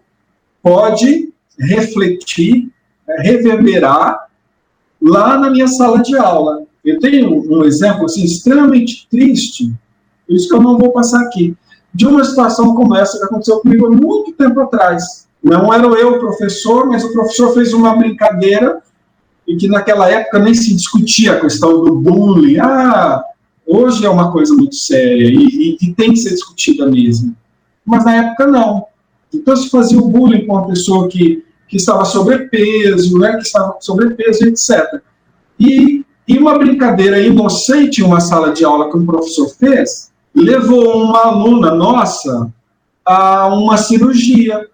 pode 0.62 1.32
refletir, 1.58 2.70
é, 3.08 3.22
reverberar 3.22 4.28
lá 5.00 5.38
na 5.38 5.50
minha 5.50 5.68
sala 5.68 6.02
de 6.02 6.16
aula. 6.16 6.64
Eu 6.84 6.98
tenho 6.98 7.42
um 7.50 7.64
exemplo 7.64 8.04
assim, 8.04 8.24
extremamente 8.24 9.06
triste, 9.08 9.72
por 10.26 10.34
isso 10.34 10.48
que 10.48 10.54
eu 10.54 10.62
não 10.62 10.78
vou 10.78 10.92
passar 10.92 11.20
aqui, 11.22 11.56
de 11.94 12.06
uma 12.06 12.24
situação 12.24 12.74
como 12.74 12.96
essa 12.96 13.18
que 13.18 13.24
aconteceu 13.24 13.60
comigo 13.60 13.86
há 13.86 13.90
muito 13.90 14.32
tempo 14.32 14.60
atrás. 14.60 15.28
Não 15.42 15.72
era 15.72 15.86
eu 15.86 16.14
o 16.14 16.18
professor, 16.18 16.86
mas 16.86 17.04
o 17.04 17.12
professor 17.12 17.54
fez 17.54 17.72
uma 17.72 17.94
brincadeira 17.94 18.82
e 19.46 19.56
que 19.56 19.68
naquela 19.68 20.10
época 20.10 20.38
nem 20.38 20.54
se 20.54 20.74
discutia 20.74 21.34
a 21.34 21.40
questão 21.40 21.84
do 21.84 21.96
bullying. 21.96 22.58
Ah, 22.58 23.22
hoje 23.66 24.04
é 24.04 24.08
uma 24.08 24.32
coisa 24.32 24.54
muito 24.54 24.74
séria 24.74 25.28
e, 25.28 25.36
e, 25.36 25.78
e 25.80 25.94
tem 25.94 26.12
que 26.12 26.18
ser 26.18 26.30
discutida 26.30 26.86
mesmo. 26.86 27.34
Mas 27.84 28.04
na 28.04 28.14
época 28.14 28.46
não. 28.46 28.86
Então 29.32 29.56
se 29.56 29.68
fazia 29.68 29.98
o 29.98 30.08
bullying 30.08 30.46
com 30.46 30.54
uma 30.54 30.66
pessoa 30.66 31.08
que, 31.08 31.44
que 31.68 31.76
estava 31.76 32.04
sobrepeso, 32.04 33.18
né, 33.18 33.32
que 33.36 33.42
estava 33.42 33.76
sobrepeso, 33.80 34.46
etc. 34.46 35.00
E, 35.58 36.04
e 36.26 36.38
uma 36.38 36.58
brincadeira 36.58 37.20
inocente 37.20 38.00
em 38.00 38.04
uma 38.04 38.20
sala 38.20 38.52
de 38.52 38.64
aula 38.64 38.90
que 38.90 38.96
um 38.96 39.04
professor 39.04 39.48
fez 39.56 40.12
levou 40.34 41.04
uma 41.04 41.26
aluna 41.26 41.74
nossa 41.74 42.52
a 43.04 43.46
uma 43.48 43.76
cirurgia 43.76 44.66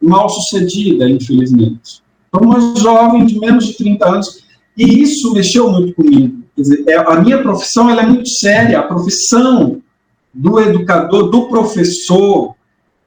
mal 0.00 0.28
sucedida, 0.28 1.08
infelizmente. 1.08 2.02
Então, 2.32 2.48
uma 2.48 2.74
jovem 2.76 3.26
de 3.26 3.38
menos 3.38 3.66
de 3.66 3.76
30 3.76 4.08
anos, 4.08 4.44
e 4.76 5.02
isso 5.02 5.32
mexeu 5.32 5.70
muito 5.70 5.94
comigo. 5.94 6.42
Dizer, 6.56 6.84
é, 6.88 6.96
a 6.96 7.20
minha 7.20 7.42
profissão 7.42 7.90
ela 7.90 8.02
é 8.02 8.06
muito 8.06 8.28
séria, 8.28 8.78
a 8.78 8.82
profissão 8.82 9.82
do 10.32 10.58
educador, 10.60 11.28
do 11.30 11.48
professor, 11.48 12.54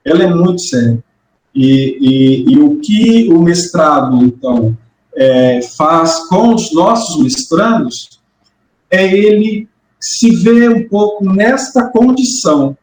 ela 0.04 0.24
é 0.24 0.34
muito 0.34 0.62
séria. 0.62 1.04
E, 1.54 1.98
e, 2.00 2.54
e 2.54 2.60
o 2.60 2.80
que 2.80 3.32
o 3.32 3.42
mestrado, 3.42 4.24
então, 4.24 4.78
é, 5.16 5.62
faz 5.78 6.28
com 6.28 6.54
os 6.54 6.74
nossos 6.74 7.24
mestrandos 7.24 8.20
é 8.92 9.06
ele 9.06 9.68
se 10.00 10.36
ver 10.36 10.70
um 10.70 10.88
pouco 10.88 11.26
nesta 11.26 11.90
condição 11.90 12.78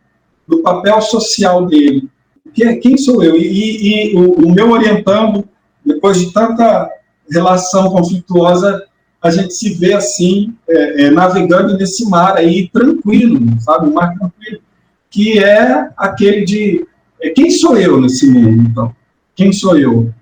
do 0.49 0.59
papel 0.59 1.01
social 1.03 1.67
dele, 1.67 2.09
quem, 2.53 2.81
quem 2.81 2.99
sou 2.99 3.23
eu? 3.23 3.37
E, 3.37 4.11
e 4.13 4.17
o, 4.17 4.47
o, 4.47 4.53
meu 4.53 4.71
orientando, 4.71 5.49
depois 5.95 6.19
de 6.19 6.33
tanta 6.33 6.91
relação 7.31 7.91
conflituosa, 7.91 8.85
a 9.23 9.31
gente 9.31 9.55
se 9.55 9.75
vê 9.75 9.93
assim, 9.93 10.55
é, 10.69 11.05
é, 11.05 11.11
navegando 11.11 11.77
nesse 11.77 12.09
mar 12.09 12.37
aí, 12.37 12.69
tranquilo, 12.69 13.39
sabe? 13.61 13.89
Um 13.89 13.93
mar 13.93 14.17
tranquilo, 14.19 14.61
que 15.09 15.39
é 15.39 15.89
aquele 15.97 16.45
de 16.45 16.87
é, 17.21 17.31
quem 17.31 17.51
sou 17.51 17.77
eu 17.77 18.01
nesse 18.01 18.29
mundo, 18.29 18.69
então? 18.69 18.97
Quem 19.35 19.53
sou 19.53 19.79
eu? 19.79 20.13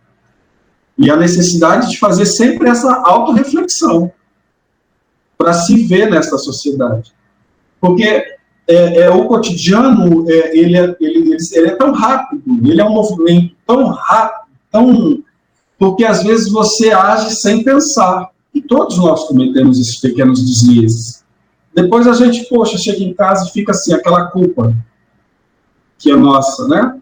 E 0.99 1.11
a 1.11 1.17
necessidade 1.17 1.91
de 1.91 1.99
fazer 1.99 2.27
sempre 2.27 2.69
essa 2.69 2.93
autorreflexão 3.05 4.13
para 5.39 5.55
se 5.55 5.87
ver 5.87 6.11
nessa 6.11 6.37
sociedade. 6.37 7.13
Porque 7.81 8.05
é, 8.69 9.01
é, 9.01 9.11
o 9.11 9.25
cotidiano 9.25 10.31
é, 10.31 10.57
ele, 10.57 10.77
é, 10.77 10.95
ele, 11.01 11.37
ele, 11.53 11.69
é 11.69 11.75
tão 11.75 11.93
rápido, 11.93 12.43
ele 12.63 12.81
é 12.81 12.85
um 12.85 12.93
movimento 12.93 13.57
tão 13.67 13.87
rápido, 13.87 14.51
tão 14.71 15.25
porque 15.81 16.05
às 16.05 16.23
vezes 16.23 16.53
você 16.53 16.93
age 16.93 17.35
sem 17.37 17.65
pensar. 17.65 18.29
E 18.53 18.61
todos 18.61 18.99
nós 18.99 19.27
cometemos 19.27 19.81
esses 19.81 19.99
pequenos 19.99 20.45
deslizes. 20.45 21.25
Depois 21.75 22.07
a 22.07 22.13
gente, 22.13 22.47
poxa, 22.51 22.77
chega 22.77 23.03
em 23.03 23.15
casa 23.15 23.49
e 23.49 23.51
fica 23.51 23.71
assim, 23.71 23.95
aquela 23.95 24.27
culpa 24.27 24.77
que 25.99 26.11
é 26.11 26.17
nossa, 26.17 26.69
né? 26.69 27.01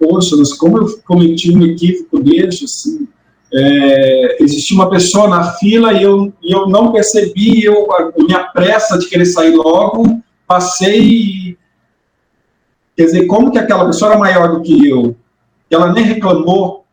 Poxa, 0.00 0.36
mas 0.36 0.54
como 0.54 0.78
eu 0.78 0.98
cometi 1.06 1.54
um 1.54 1.62
equívoco 1.62 2.20
desse, 2.20 2.64
assim, 2.64 3.08
é, 3.52 4.42
existia 4.42 4.76
uma 4.76 4.88
pessoa 4.88 5.28
na 5.28 5.52
fila 5.52 5.92
e 5.92 6.02
eu, 6.02 6.32
e 6.42 6.54
eu 6.54 6.66
não 6.66 6.92
percebi, 6.92 7.64
eu, 7.64 7.92
a 7.92 8.12
minha 8.16 8.44
pressa 8.44 8.98
de 8.98 9.06
querer 9.06 9.26
sair 9.26 9.54
logo, 9.54 10.18
passei. 10.46 11.58
Quer 12.96 13.04
dizer, 13.04 13.26
como 13.26 13.50
que 13.50 13.58
aquela 13.58 13.84
pessoa 13.84 14.12
era 14.12 14.20
maior 14.20 14.52
do 14.54 14.62
que 14.62 14.88
eu? 14.88 15.14
Ela 15.70 15.92
nem 15.92 16.04
reclamou. 16.04 16.86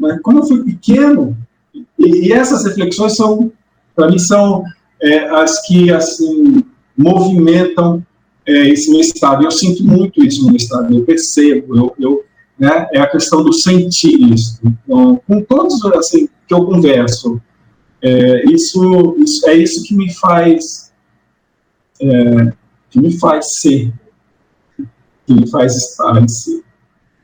Mas 0.00 0.20
como 0.22 0.38
eu 0.38 0.46
fui 0.46 0.64
pequeno, 0.64 1.36
e, 1.74 1.84
e 1.98 2.32
essas 2.32 2.64
reflexões 2.64 3.14
são, 3.14 3.52
para 3.94 4.08
mim, 4.08 4.18
são 4.18 4.64
é, 5.00 5.28
as 5.28 5.64
que 5.66 5.92
assim 5.92 6.64
movimentam 6.96 8.04
é, 8.46 8.68
esse 8.68 8.90
meu 8.90 9.00
estado. 9.00 9.44
Eu 9.44 9.50
sinto 9.50 9.84
muito 9.84 10.24
isso 10.24 10.40
no 10.42 10.48
meu 10.48 10.56
estado, 10.56 10.94
eu 10.94 11.04
percebo, 11.04 11.76
eu, 11.76 11.94
eu 12.00 12.24
né, 12.58 12.88
é 12.92 13.00
a 13.00 13.06
questão 13.06 13.44
do 13.44 13.52
sentir 13.52 14.20
isso. 14.32 14.58
Então, 14.64 15.20
com 15.26 15.42
todos 15.42 15.84
assim, 15.94 16.28
que 16.48 16.54
eu 16.54 16.64
converso, 16.64 17.40
é, 18.02 18.50
isso, 18.50 19.16
isso, 19.18 19.48
é 19.48 19.54
isso 19.54 19.82
que 19.84 19.94
me 19.94 20.12
faz 20.14 20.90
é, 22.00 22.52
que 22.90 22.98
me 22.98 23.18
faz 23.18 23.60
ser, 23.60 23.92
que 25.26 25.34
me 25.34 25.48
faz 25.48 25.76
estar 25.76 26.20
em 26.20 26.26
si. 26.26 26.64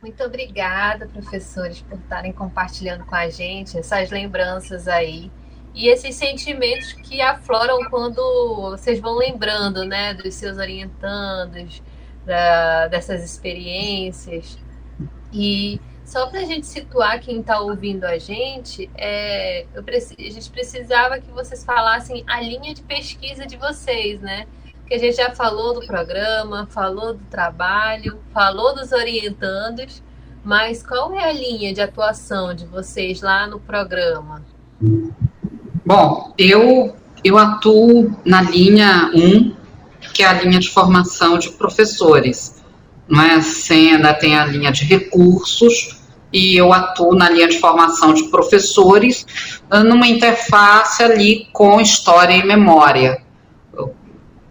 Muito 0.07 0.23
obrigada, 0.23 1.09
professores, 1.09 1.83
por 1.83 1.99
estarem 1.99 2.33
compartilhando 2.33 3.05
com 3.05 3.17
a 3.17 3.29
gente 3.29 3.77
essas 3.77 4.09
lembranças 4.09 4.87
aí 4.87 5.33
e 5.75 5.89
esses 5.89 6.15
sentimentos 6.15 6.93
que 6.93 7.21
afloram 7.21 7.91
quando 7.91 8.71
vocês 8.71 9.01
vão 9.01 9.17
lembrando, 9.17 9.85
né, 9.85 10.15
dos 10.15 10.33
seus 10.35 10.59
orientandos, 10.59 11.83
da, 12.25 12.87
dessas 12.87 13.25
experiências. 13.25 14.57
E 15.33 15.81
só 16.05 16.29
para 16.29 16.39
a 16.39 16.45
gente 16.45 16.69
situar 16.69 17.19
quem 17.19 17.41
está 17.41 17.59
ouvindo 17.59 18.05
a 18.05 18.17
gente, 18.17 18.89
é, 18.95 19.67
eu, 19.75 19.83
a 19.85 20.31
gente 20.31 20.51
precisava 20.51 21.19
que 21.19 21.33
vocês 21.33 21.65
falassem 21.65 22.23
a 22.29 22.41
linha 22.41 22.73
de 22.73 22.83
pesquisa 22.83 23.45
de 23.45 23.57
vocês, 23.57 24.21
né? 24.21 24.47
Que 24.87 24.95
a 24.95 24.99
gente 24.99 25.17
já 25.17 25.35
falou 25.35 25.75
do 25.75 25.87
programa, 25.87 26.69
falou 26.71 27.15
do 27.15 27.25
trabalho, 27.31 28.19
falou 28.33 28.75
dos 28.75 28.93
orientandos, 28.93 30.03
mas 30.45 30.81
qual 30.81 31.13
é 31.13 31.29
a 31.29 31.33
linha 31.33 31.75
de 31.75 31.81
atuação 31.81 32.55
de 32.55 32.65
vocês 32.67 33.21
lá 33.21 33.49
no 33.49 33.59
programa? 33.59 34.45
Bom, 35.85 36.33
eu, 36.39 36.95
eu 37.25 37.37
atuo 37.37 38.17
na 38.25 38.43
linha 38.43 39.11
1, 39.13 39.57
que 40.15 40.23
é 40.23 40.27
a 40.27 40.33
linha 40.35 40.61
de 40.61 40.71
formação 40.71 41.37
de 41.37 41.51
professores. 41.51 42.63
Não 43.09 43.21
é? 43.23 43.41
Sena 43.41 44.15
tem 44.15 44.37
a 44.37 44.47
linha 44.47 44.71
de 44.71 44.85
recursos 44.85 46.01
e 46.33 46.57
eu 46.57 46.73
atuo 46.73 47.15
na 47.15 47.29
linha 47.29 47.49
de 47.49 47.59
formação 47.59 48.13
de 48.13 48.25
professores 48.25 49.27
numa 49.71 50.07
interface 50.07 51.03
ali 51.03 51.49
com 51.53 51.81
história 51.81 52.35
e 52.35 52.45
memória. 52.45 53.26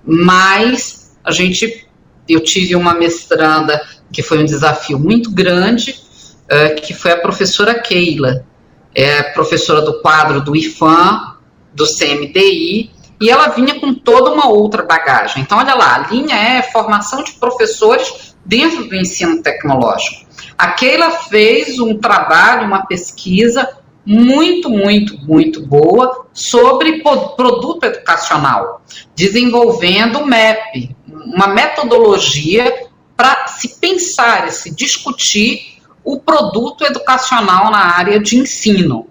Mas 0.06 1.18
a 1.24 1.32
gente, 1.32 1.88
eu 2.28 2.42
tive 2.42 2.76
uma 2.76 2.94
mestranda 2.94 3.82
que 4.12 4.22
foi 4.22 4.40
um 4.40 4.46
desafio 4.46 5.00
muito 5.00 5.32
grande, 5.32 6.00
uh, 6.46 6.82
que 6.82 6.94
foi 6.94 7.12
a 7.12 7.18
professora 7.18 7.74
Keila, 7.80 8.46
é 8.94 9.24
professora 9.24 9.82
do 9.82 10.02
quadro 10.02 10.42
do 10.42 10.56
IFAM, 10.56 11.36
do 11.74 11.86
CMDI, 11.86 12.92
e 13.20 13.30
ela 13.30 13.48
vinha 13.50 13.80
com 13.80 13.94
toda 13.94 14.32
uma 14.32 14.48
outra 14.48 14.84
bagagem. 14.84 15.42
Então, 15.42 15.58
olha 15.58 15.74
lá, 15.74 15.96
a 15.96 16.12
linha 16.12 16.36
é 16.36 16.62
formação 16.62 17.24
de 17.24 17.34
professores 17.34 18.36
dentro 18.46 18.88
do 18.88 18.96
ensino 18.96 19.42
tecnológico. 19.42 20.26
A 20.58 20.72
Keila 20.72 21.12
fez 21.12 21.80
um 21.80 21.98
trabalho, 21.98 22.68
uma 22.68 22.86
pesquisa 22.86 23.68
muito, 24.06 24.70
muito, 24.70 25.18
muito 25.26 25.66
boa 25.66 26.28
sobre 26.34 27.02
produto 27.02 27.86
educacional, 27.86 28.82
desenvolvendo 29.16 30.20
o 30.20 30.26
MEP, 30.26 30.96
uma 31.08 31.48
metodologia 31.48 32.88
para 33.18 33.48
se 33.48 33.80
pensar 33.80 34.48
e 34.48 34.52
se 34.52 34.74
discutir 34.76 35.80
o 36.04 36.20
produto 36.20 36.86
educacional 36.86 37.72
na 37.72 37.96
área 37.96 38.20
de 38.20 38.38
ensino. 38.38 39.08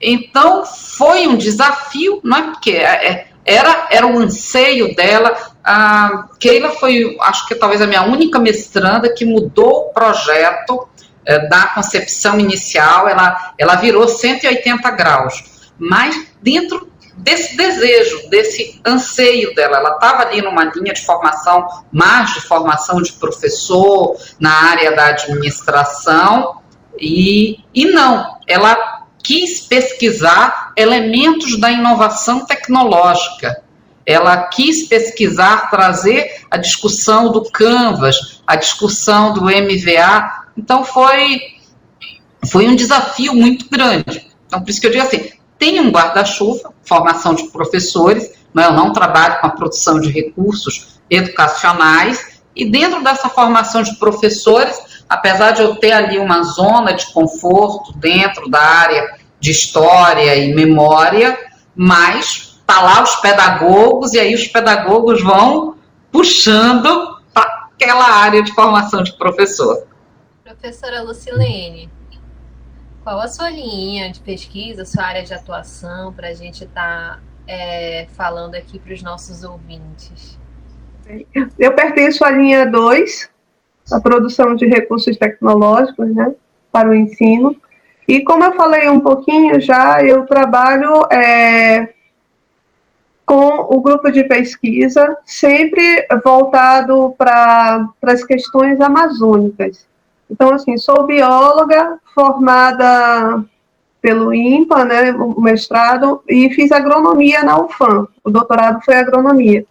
Então, 0.00 0.66
foi 0.66 1.26
um 1.26 1.36
desafio, 1.36 2.20
não 2.22 2.36
é 2.36 2.42
porque 2.42 2.72
é, 2.72 3.08
é, 3.08 3.26
era, 3.44 3.88
era 3.90 4.06
um 4.06 4.18
anseio 4.18 4.94
dela. 4.94 5.34
A 5.64 6.28
Keila 6.40 6.70
foi, 6.70 7.16
acho 7.20 7.46
que 7.46 7.54
talvez 7.54 7.80
a 7.80 7.86
minha 7.86 8.02
única 8.02 8.38
mestranda 8.38 9.14
que 9.14 9.24
mudou 9.24 9.86
o 9.86 9.92
projeto 9.92 10.88
da 11.48 11.66
concepção 11.68 12.38
inicial, 12.38 13.08
ela, 13.08 13.54
ela 13.58 13.76
virou 13.76 14.08
180 14.08 14.90
graus. 14.90 15.44
Mas 15.78 16.28
dentro 16.42 16.92
desse 17.16 17.56
desejo, 17.56 18.28
desse 18.28 18.80
anseio 18.84 19.54
dela. 19.54 19.78
Ela 19.78 19.90
estava 19.92 20.22
ali 20.22 20.42
numa 20.42 20.64
linha 20.64 20.92
de 20.92 21.04
formação, 21.04 21.66
mais 21.92 22.32
de 22.34 22.40
formação 22.40 23.00
de 23.00 23.12
professor, 23.12 24.16
na 24.40 24.70
área 24.70 24.94
da 24.94 25.06
administração, 25.06 26.62
e, 26.98 27.58
e 27.74 27.86
não, 27.86 28.38
ela 28.46 29.02
quis 29.22 29.60
pesquisar 29.60 30.72
elementos 30.76 31.58
da 31.58 31.70
inovação 31.70 32.44
tecnológica. 32.44 33.62
Ela 34.04 34.48
quis 34.48 34.88
pesquisar, 34.88 35.70
trazer 35.70 36.44
a 36.50 36.56
discussão 36.56 37.30
do 37.30 37.42
Canvas, 37.50 38.42
a 38.46 38.56
discussão 38.56 39.32
do 39.32 39.42
MVA. 39.42 40.41
Então 40.56 40.84
foi, 40.84 41.40
foi 42.50 42.68
um 42.68 42.76
desafio 42.76 43.34
muito 43.34 43.68
grande. 43.70 44.30
Então, 44.46 44.60
por 44.60 44.70
isso 44.70 44.80
que 44.80 44.86
eu 44.86 44.90
digo 44.90 45.04
assim, 45.04 45.30
tem 45.58 45.80
um 45.80 45.90
guarda-chuva, 45.90 46.72
formação 46.84 47.34
de 47.34 47.44
professores, 47.50 48.32
mas 48.52 48.66
eu 48.66 48.72
não 48.72 48.92
trabalho 48.92 49.40
com 49.40 49.46
a 49.46 49.50
produção 49.50 50.00
de 50.00 50.10
recursos 50.10 51.00
educacionais, 51.08 52.42
e 52.54 52.70
dentro 52.70 53.02
dessa 53.02 53.28
formação 53.28 53.82
de 53.82 53.96
professores, 53.96 54.78
apesar 55.08 55.52
de 55.52 55.62
eu 55.62 55.76
ter 55.76 55.92
ali 55.92 56.18
uma 56.18 56.42
zona 56.42 56.92
de 56.92 57.10
conforto 57.12 57.96
dentro 57.98 58.48
da 58.50 58.60
área 58.60 59.16
de 59.40 59.50
história 59.50 60.36
e 60.36 60.54
memória, 60.54 61.38
mas 61.74 62.60
tá 62.66 62.80
lá 62.80 63.02
os 63.02 63.16
pedagogos, 63.16 64.12
e 64.12 64.20
aí 64.20 64.34
os 64.34 64.46
pedagogos 64.46 65.22
vão 65.22 65.76
puxando 66.10 67.18
para 67.32 67.68
aquela 67.74 68.10
área 68.10 68.42
de 68.42 68.54
formação 68.54 69.02
de 69.02 69.12
professor. 69.16 69.86
Professora 70.62 71.02
Lucilene, 71.02 71.90
qual 73.02 73.18
a 73.18 73.26
sua 73.26 73.50
linha 73.50 74.12
de 74.12 74.20
pesquisa, 74.20 74.84
sua 74.84 75.02
área 75.02 75.24
de 75.24 75.34
atuação, 75.34 76.12
para 76.12 76.28
a 76.28 76.34
gente 76.34 76.62
estar 76.62 77.16
tá, 77.16 77.20
é, 77.48 78.06
falando 78.12 78.54
aqui 78.54 78.78
para 78.78 78.94
os 78.94 79.02
nossos 79.02 79.42
ouvintes? 79.42 80.38
Eu 81.58 81.74
pertenço 81.74 82.24
à 82.24 82.30
linha 82.30 82.64
2, 82.64 83.28
a 83.90 84.00
produção 84.00 84.54
de 84.54 84.64
recursos 84.66 85.16
tecnológicos 85.16 86.14
né, 86.14 86.32
para 86.70 86.90
o 86.90 86.94
ensino. 86.94 87.56
E 88.06 88.22
como 88.22 88.44
eu 88.44 88.54
falei 88.54 88.88
um 88.88 89.00
pouquinho 89.00 89.60
já, 89.60 90.00
eu 90.04 90.24
trabalho 90.26 91.08
é, 91.10 91.92
com 93.26 93.66
o 93.68 93.80
grupo 93.80 94.12
de 94.12 94.22
pesquisa, 94.22 95.18
sempre 95.26 96.06
voltado 96.24 97.16
para 97.18 97.84
as 98.04 98.22
questões 98.22 98.80
amazônicas. 98.80 99.90
Então, 100.32 100.54
assim, 100.54 100.78
sou 100.78 101.06
bióloga 101.06 102.00
formada 102.14 103.44
pelo 104.00 104.32
IMPA, 104.32 104.82
né, 104.82 105.12
o 105.12 105.38
mestrado, 105.42 106.22
e 106.26 106.48
fiz 106.54 106.72
agronomia 106.72 107.44
na 107.44 107.60
UFAM. 107.60 108.08
O 108.24 108.30
doutorado 108.30 108.82
foi 108.82 108.94
agronomia. 108.94 109.66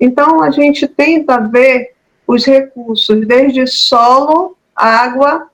Então, 0.00 0.40
a 0.40 0.52
gente 0.52 0.86
tenta 0.86 1.40
ver 1.40 1.94
os 2.28 2.46
recursos 2.46 3.26
desde 3.26 3.66
solo, 3.66 4.56
água 4.74 5.48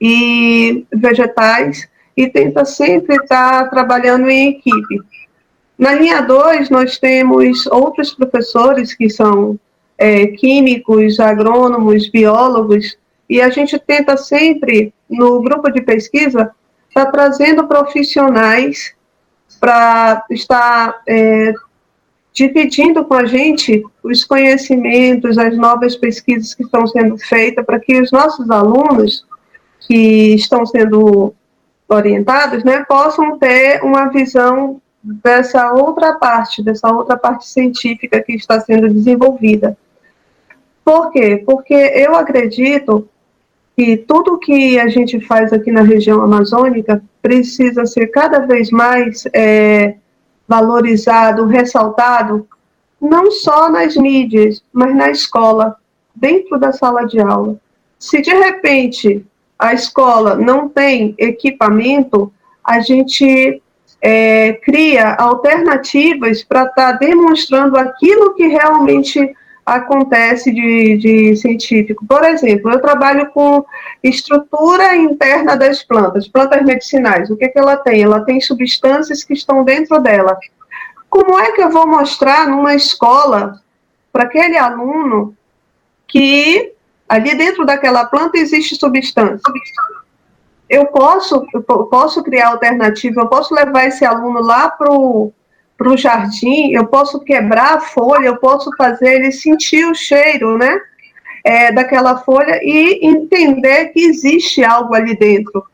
e 0.00 0.86
vegetais, 0.90 1.86
e 2.16 2.26
tenta 2.26 2.64
sempre 2.64 3.16
estar 3.16 3.68
trabalhando 3.68 4.30
em 4.30 4.48
equipe. 4.48 5.02
Na 5.76 5.92
linha 5.92 6.22
2, 6.22 6.70
nós 6.70 6.96
temos 6.98 7.66
outros 7.66 8.14
professores 8.14 8.94
que 8.94 9.10
são 9.10 9.58
é, 9.96 10.26
químicos, 10.28 11.20
agrônomos, 11.20 12.08
biólogos, 12.08 12.96
e 13.28 13.40
a 13.40 13.48
gente 13.48 13.78
tenta 13.78 14.16
sempre, 14.16 14.92
no 15.08 15.40
grupo 15.40 15.70
de 15.70 15.80
pesquisa, 15.80 16.52
estar 16.88 17.06
tá 17.06 17.10
trazendo 17.10 17.66
profissionais 17.66 18.94
para 19.60 20.24
estar 20.30 21.02
é, 21.08 21.52
dividindo 22.32 23.04
com 23.04 23.14
a 23.14 23.24
gente 23.24 23.82
os 24.02 24.24
conhecimentos, 24.24 25.38
as 25.38 25.56
novas 25.56 25.96
pesquisas 25.96 26.52
que 26.52 26.64
estão 26.64 26.86
sendo 26.86 27.16
feitas, 27.16 27.64
para 27.64 27.78
que 27.80 28.00
os 28.00 28.10
nossos 28.10 28.50
alunos 28.50 29.24
que 29.86 30.34
estão 30.34 30.66
sendo 30.66 31.32
orientados 31.88 32.64
né, 32.64 32.84
possam 32.88 33.38
ter 33.38 33.82
uma 33.82 34.08
visão 34.08 34.80
dessa 35.02 35.72
outra 35.72 36.14
parte, 36.14 36.62
dessa 36.62 36.90
outra 36.90 37.16
parte 37.16 37.46
científica 37.46 38.22
que 38.22 38.32
está 38.34 38.58
sendo 38.60 38.88
desenvolvida. 38.92 39.76
Por 40.84 41.10
quê? 41.10 41.42
Porque 41.44 41.74
eu 41.74 42.14
acredito 42.14 43.08
que 43.76 43.96
tudo 43.96 44.38
que 44.38 44.78
a 44.78 44.88
gente 44.88 45.20
faz 45.20 45.52
aqui 45.52 45.72
na 45.72 45.82
região 45.82 46.22
amazônica 46.22 47.02
precisa 47.20 47.86
ser 47.86 48.08
cada 48.08 48.40
vez 48.40 48.70
mais 48.70 49.24
é, 49.32 49.96
valorizado, 50.46 51.46
ressaltado, 51.46 52.46
não 53.00 53.30
só 53.30 53.68
nas 53.68 53.96
mídias, 53.96 54.62
mas 54.72 54.94
na 54.94 55.10
escola, 55.10 55.76
dentro 56.14 56.58
da 56.58 56.72
sala 56.72 57.04
de 57.04 57.20
aula. 57.20 57.56
Se 57.98 58.20
de 58.20 58.32
repente 58.32 59.24
a 59.58 59.72
escola 59.72 60.36
não 60.36 60.68
tem 60.68 61.14
equipamento, 61.18 62.32
a 62.62 62.80
gente 62.80 63.62
é, 64.00 64.52
cria 64.62 65.14
alternativas 65.14 66.44
para 66.44 66.64
estar 66.64 66.92
tá 66.92 66.98
demonstrando 66.98 67.76
aquilo 67.76 68.34
que 68.34 68.46
realmente 68.46 69.34
acontece 69.64 70.52
de, 70.52 70.96
de 70.98 71.36
científico. 71.36 72.04
Por 72.06 72.22
exemplo, 72.24 72.70
eu 72.70 72.80
trabalho 72.80 73.30
com 73.30 73.64
estrutura 74.02 74.94
interna 74.94 75.56
das 75.56 75.82
plantas, 75.82 76.28
plantas 76.28 76.62
medicinais. 76.62 77.30
O 77.30 77.36
que, 77.36 77.48
que 77.48 77.58
ela 77.58 77.76
tem? 77.76 78.02
Ela 78.02 78.20
tem 78.20 78.40
substâncias 78.40 79.24
que 79.24 79.32
estão 79.32 79.64
dentro 79.64 79.98
dela. 80.00 80.36
Como 81.08 81.38
é 81.38 81.52
que 81.52 81.62
eu 81.62 81.70
vou 81.70 81.86
mostrar 81.86 82.46
numa 82.48 82.74
escola 82.74 83.60
para 84.12 84.24
aquele 84.24 84.58
aluno 84.58 85.34
que 86.06 86.72
ali 87.08 87.34
dentro 87.36 87.64
daquela 87.64 88.04
planta 88.04 88.36
existe 88.36 88.76
substância? 88.76 89.42
Eu 90.68 90.86
posso, 90.86 91.46
eu 91.54 91.62
posso 91.62 92.22
criar 92.22 92.48
alternativa, 92.48 93.20
eu 93.20 93.28
posso 93.28 93.54
levar 93.54 93.86
esse 93.86 94.04
aluno 94.04 94.40
lá 94.40 94.68
para 94.68 94.92
o 94.92 95.32
para 95.76 95.90
o 95.90 95.96
jardim, 95.96 96.72
eu 96.72 96.86
posso 96.86 97.20
quebrar 97.20 97.74
a 97.74 97.80
folha, 97.80 98.26
eu 98.26 98.36
posso 98.36 98.70
fazer 98.76 99.14
ele 99.14 99.32
sentir 99.32 99.84
o 99.86 99.94
cheiro, 99.94 100.56
né? 100.56 100.78
É, 101.44 101.72
daquela 101.72 102.18
folha 102.18 102.58
e 102.62 103.06
entender 103.06 103.86
que 103.86 104.00
existe 104.00 104.64
algo 104.64 104.94
ali 104.94 105.16
dentro. 105.16 105.64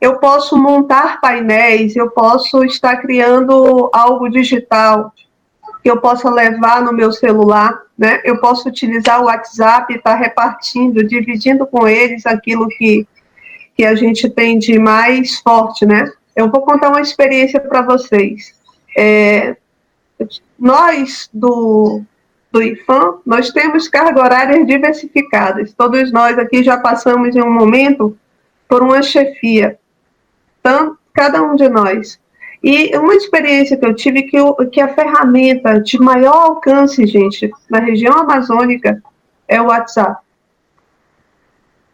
Eu 0.00 0.18
posso 0.18 0.58
montar 0.58 1.20
painéis, 1.20 1.94
eu 1.94 2.10
posso 2.10 2.64
estar 2.64 2.96
criando 2.96 3.88
algo 3.92 4.28
digital 4.28 5.12
que 5.82 5.90
eu 5.90 6.00
possa 6.00 6.28
levar 6.28 6.82
no 6.82 6.92
meu 6.92 7.12
celular, 7.12 7.80
né? 7.96 8.20
Eu 8.24 8.40
posso 8.40 8.68
utilizar 8.68 9.20
o 9.20 9.26
WhatsApp 9.26 9.94
estar 9.94 10.16
repartindo, 10.16 11.04
dividindo 11.04 11.64
com 11.64 11.86
eles 11.86 12.26
aquilo 12.26 12.66
que, 12.66 13.06
que 13.76 13.84
a 13.84 13.94
gente 13.94 14.28
tem 14.28 14.58
de 14.58 14.80
mais 14.80 15.38
forte, 15.38 15.86
né? 15.86 16.10
Eu 16.34 16.50
vou 16.50 16.62
contar 16.62 16.88
uma 16.88 17.00
experiência 17.00 17.60
para 17.60 17.82
vocês. 17.82 18.55
É, 18.96 19.56
nós 20.58 21.28
do, 21.32 22.02
do 22.50 22.62
IFAM, 22.62 23.18
nós 23.26 23.50
temos 23.50 23.88
carga 23.88 24.22
horárias 24.22 24.66
diversificadas. 24.66 25.74
Todos 25.74 26.10
nós 26.10 26.38
aqui 26.38 26.62
já 26.62 26.78
passamos 26.78 27.36
em 27.36 27.42
um 27.42 27.52
momento 27.52 28.16
por 28.66 28.82
uma 28.82 29.02
chefia, 29.02 29.78
tanto, 30.62 30.98
cada 31.12 31.42
um 31.42 31.54
de 31.54 31.68
nós. 31.68 32.18
E 32.62 32.96
uma 32.96 33.14
experiência 33.14 33.76
que 33.76 33.86
eu 33.86 33.94
tive 33.94 34.22
que, 34.22 34.36
eu, 34.36 34.54
que 34.72 34.80
a 34.80 34.92
ferramenta 34.92 35.80
de 35.80 35.98
maior 35.98 36.34
alcance, 36.34 37.06
gente, 37.06 37.50
na 37.70 37.78
região 37.78 38.14
amazônica 38.14 39.00
é 39.46 39.60
o 39.60 39.66
WhatsApp. 39.66 40.25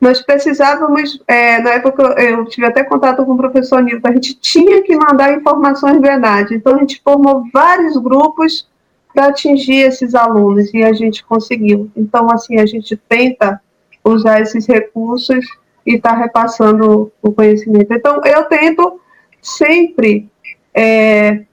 Nós 0.02 0.20
precisávamos, 0.20 1.22
é, 1.28 1.60
na 1.60 1.74
época 1.74 2.02
eu 2.20 2.44
tive 2.46 2.66
até 2.66 2.82
contato 2.82 3.24
com 3.24 3.34
o 3.34 3.36
professor 3.36 3.80
Nilton, 3.80 4.08
a 4.08 4.12
gente 4.12 4.34
tinha 4.34 4.82
que 4.82 4.96
mandar 4.96 5.32
informações 5.32 6.00
verdade. 6.00 6.56
Então 6.56 6.74
a 6.74 6.78
gente 6.80 7.00
formou 7.04 7.44
vários 7.54 7.96
grupos 7.96 8.68
para 9.14 9.26
atingir 9.26 9.76
esses 9.76 10.16
alunos 10.16 10.74
e 10.74 10.82
a 10.82 10.92
gente 10.92 11.24
conseguiu. 11.24 11.88
Então, 11.96 12.28
assim, 12.32 12.58
a 12.58 12.66
gente 12.66 12.96
tenta 12.96 13.60
usar 14.04 14.40
esses 14.40 14.66
recursos 14.66 15.46
e 15.86 15.94
está 15.94 16.16
repassando 16.16 17.12
o 17.22 17.30
conhecimento. 17.30 17.94
Então, 17.94 18.20
eu 18.24 18.42
tento 18.46 19.00
sempre 19.40 20.28
estar 20.74 20.82
é, 20.82 21.44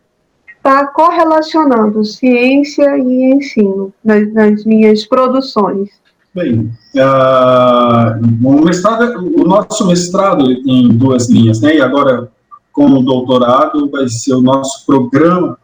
tá 0.63 0.87
correlacionando 0.87 2.03
ciência 2.03 2.97
e 2.97 3.25
ensino 3.25 3.93
nas, 4.03 4.33
nas 4.33 4.65
minhas 4.65 5.05
produções. 5.05 5.91
Bem, 6.33 6.71
uh, 6.95 8.47
o, 8.47 8.63
mestrado, 8.63 9.17
o 9.35 9.43
nosso 9.43 9.87
mestrado 9.87 10.51
em 10.51 10.89
duas 10.89 11.29
linhas, 11.29 11.59
né? 11.59 11.77
E 11.77 11.81
agora 11.81 12.31
com 12.71 12.85
o 12.85 13.03
doutorado 13.03 13.89
vai 13.89 14.07
ser 14.07 14.35
o 14.35 14.41
nosso 14.41 14.85
programa 14.85 15.57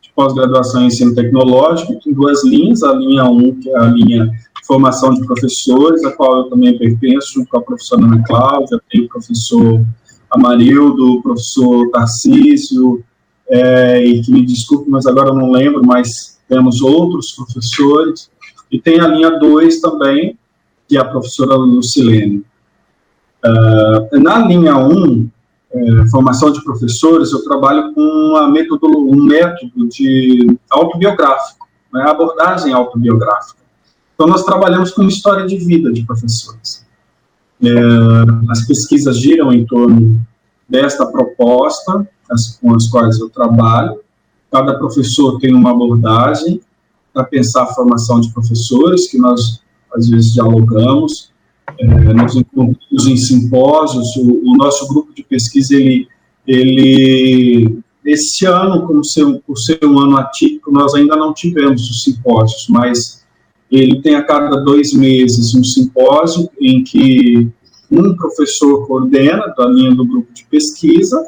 de 0.00 0.10
pós-graduação 0.14 0.82
em 0.82 0.86
ensino 0.86 1.14
tecnológico 1.14 2.00
em 2.06 2.12
duas 2.12 2.42
linhas, 2.44 2.82
a 2.82 2.92
linha 2.94 3.24
1, 3.24 3.36
um, 3.36 3.54
que 3.60 3.68
é 3.68 3.78
a 3.78 3.84
linha 3.84 4.30
formação 4.66 5.12
de 5.12 5.24
professores, 5.26 6.04
a 6.04 6.12
qual 6.12 6.38
eu 6.38 6.44
também 6.44 6.78
pertenço, 6.78 7.44
com 7.46 7.58
a 7.58 7.62
professora 7.62 8.02
Ana 8.02 8.22
Cláudia, 8.26 8.80
tem 8.90 9.02
o 9.02 9.08
professor 9.08 9.84
Amarildo, 10.30 11.16
o 11.16 11.22
professor 11.22 11.90
Tarcísio, 11.90 13.04
é, 13.48 14.04
e 14.04 14.22
que 14.22 14.32
me 14.32 14.46
desculpe, 14.46 14.88
mas 14.88 15.06
agora 15.06 15.30
eu 15.30 15.34
não 15.34 15.50
lembro, 15.50 15.84
mas 15.84 16.38
temos 16.48 16.80
outros 16.80 17.32
professores, 17.32 18.30
e 18.70 18.80
tem 18.80 19.00
a 19.00 19.08
linha 19.08 19.38
2 19.38 19.80
também, 19.80 20.38
que 20.88 20.96
é 20.96 21.00
a 21.00 21.04
professora 21.04 21.54
Lucilene. 21.54 22.44
Uh, 23.44 24.20
na 24.20 24.38
linha 24.46 24.76
1, 24.76 24.88
um, 24.92 25.30
é, 25.72 26.08
formação 26.08 26.50
de 26.50 26.62
professores, 26.64 27.32
eu 27.32 27.44
trabalho 27.44 27.94
com 27.94 28.00
uma 28.00 28.46
um 28.46 29.22
método 29.24 29.88
de 29.88 30.58
autobiográfico, 30.68 31.68
né, 31.92 32.02
abordagem 32.08 32.72
autobiográfica. 32.72 33.60
Então, 34.14 34.26
nós 34.26 34.44
trabalhamos 34.44 34.90
com 34.90 35.04
história 35.04 35.46
de 35.46 35.56
vida 35.56 35.92
de 35.92 36.04
professores. 36.04 36.84
É, 37.62 37.70
as 38.50 38.66
pesquisas 38.66 39.18
giram 39.20 39.52
em 39.52 39.64
torno 39.64 40.20
desta 40.68 41.06
proposta, 41.06 42.06
as, 42.30 42.58
com 42.60 42.74
as 42.74 42.88
quais 42.88 43.18
eu 43.18 43.30
trabalho. 43.30 44.00
Cada 44.50 44.74
professor 44.74 45.38
tem 45.38 45.54
uma 45.54 45.70
abordagem, 45.70 46.60
para 47.12 47.24
pensar 47.24 47.64
a 47.64 47.74
formação 47.74 48.20
de 48.20 48.32
professores, 48.32 49.10
que 49.10 49.18
nós 49.18 49.60
às 49.94 50.08
vezes 50.08 50.32
dialogamos, 50.32 51.30
é, 51.78 52.12
nos 52.12 52.36
encontros 52.36 53.06
em 53.06 53.16
simpósios, 53.16 54.16
o, 54.16 54.50
o, 54.50 54.56
nosso 54.56 54.86
grupo 54.88 55.12
de 55.14 55.22
pesquisa, 55.22 55.74
ele, 55.74 56.08
ele 56.46 57.80
esse 58.04 58.46
ano, 58.46 58.86
como 58.86 59.04
ser, 59.04 59.24
por 59.46 59.56
ser 59.56 59.84
um 59.84 59.98
ano 59.98 60.16
atípico, 60.16 60.72
nós 60.72 60.94
ainda 60.94 61.16
não 61.16 61.32
tivemos 61.34 61.88
os 61.88 62.02
simpósios, 62.02 62.66
mas 62.68 63.24
ele 63.70 64.00
tem 64.02 64.14
a 64.14 64.24
cada 64.24 64.56
dois 64.56 64.92
meses 64.92 65.54
um 65.54 65.62
simpósio 65.62 66.50
em 66.60 66.82
que 66.82 67.48
um 67.90 68.14
professor 68.16 68.86
coordena 68.86 69.52
da 69.56 69.66
linha 69.66 69.94
do 69.94 70.04
grupo 70.04 70.32
de 70.32 70.44
pesquisa 70.44 71.24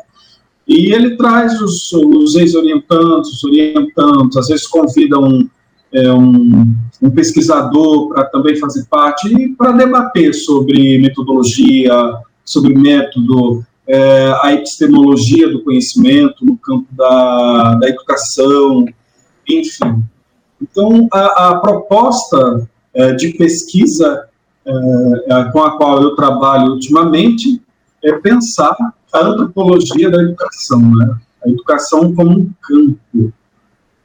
e 0.67 0.93
ele 0.93 1.17
traz 1.17 1.61
os, 1.61 1.93
os 1.93 2.35
ex-orientantes, 2.37 3.33
os 3.33 3.45
orientantes, 3.45 4.37
às 4.37 4.49
vezes 4.49 4.67
convida 4.67 5.19
um, 5.19 5.49
é, 5.93 6.13
um, 6.13 6.75
um 7.03 7.11
pesquisador 7.11 8.09
para 8.09 8.25
também 8.25 8.57
fazer 8.57 8.87
parte 8.89 9.29
e 9.29 9.49
para 9.55 9.73
debater 9.73 10.35
sobre 10.35 10.99
metodologia, 10.99 11.95
sobre 12.45 12.75
método, 12.75 13.65
é, 13.87 14.33
a 14.43 14.53
epistemologia 14.55 15.51
do 15.51 15.63
conhecimento 15.63 16.45
no 16.45 16.57
campo 16.57 16.87
da, 16.93 17.75
da 17.75 17.89
educação, 17.89 18.87
enfim. 19.49 20.03
Então, 20.61 21.09
a, 21.13 21.49
a 21.49 21.59
proposta 21.59 22.69
é, 22.95 23.13
de 23.13 23.31
pesquisa 23.31 24.29
é, 24.65 25.45
com 25.53 25.63
a 25.63 25.77
qual 25.77 26.03
eu 26.03 26.15
trabalho 26.15 26.73
ultimamente 26.73 27.61
é 28.03 28.13
pensar 28.13 28.77
a 29.13 29.19
antropologia 29.19 30.11
da 30.11 30.23
educação, 30.23 30.81
né? 30.81 31.17
a 31.45 31.49
educação 31.49 32.15
como 32.15 32.31
um 32.31 32.51
campo 32.63 33.33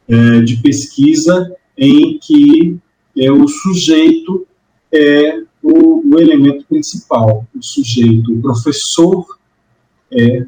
é, 0.10 0.42
de 0.42 0.58
pesquisa 0.58 1.56
em 1.78 2.18
que 2.20 2.78
é, 3.18 3.32
o 3.32 3.48
sujeito 3.48 4.48
é 4.92 5.42
o, 5.62 6.16
o, 6.16 6.20
elemento 6.20 6.66
principal, 6.68 7.46
o 7.56 7.64
sujeito, 7.64 8.34
o 8.34 8.42
professor 8.42 9.26
é, 10.12 10.46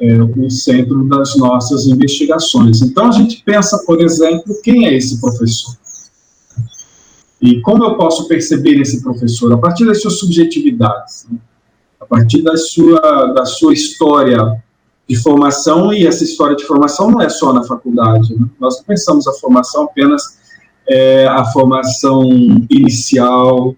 é 0.00 0.22
o 0.22 0.50
centro 0.50 1.04
das 1.08 1.36
nossas 1.36 1.86
investigações. 1.86 2.80
Então 2.82 3.08
a 3.08 3.12
gente 3.12 3.42
pensa, 3.44 3.82
por 3.84 4.00
exemplo, 4.00 4.54
quem 4.62 4.86
é 4.86 4.94
esse 4.94 5.20
professor? 5.20 5.76
E 7.40 7.60
como 7.60 7.84
eu 7.84 7.96
posso 7.96 8.26
perceber 8.26 8.80
esse 8.80 9.02
professor? 9.02 9.52
A 9.52 9.58
partir 9.58 9.84
das 9.84 10.00
suas 10.00 10.18
subjetividades, 10.18 11.26
né? 11.30 11.38
a 12.00 12.06
partir 12.06 12.42
da 12.42 12.56
sua, 12.56 13.32
da 13.32 13.44
sua 13.44 13.72
história 13.72 14.62
de 15.08 15.16
formação, 15.16 15.92
e 15.92 16.06
essa 16.06 16.22
história 16.22 16.54
de 16.54 16.64
formação 16.64 17.10
não 17.10 17.22
é 17.22 17.28
só 17.28 17.52
na 17.52 17.64
faculdade. 17.64 18.34
Né? 18.38 18.46
Nós 18.60 18.82
pensamos 18.82 19.26
a 19.26 19.32
formação 19.32 19.84
apenas 19.84 20.38
é, 20.86 21.26
a 21.26 21.44
formação 21.46 22.24
inicial, 22.70 23.74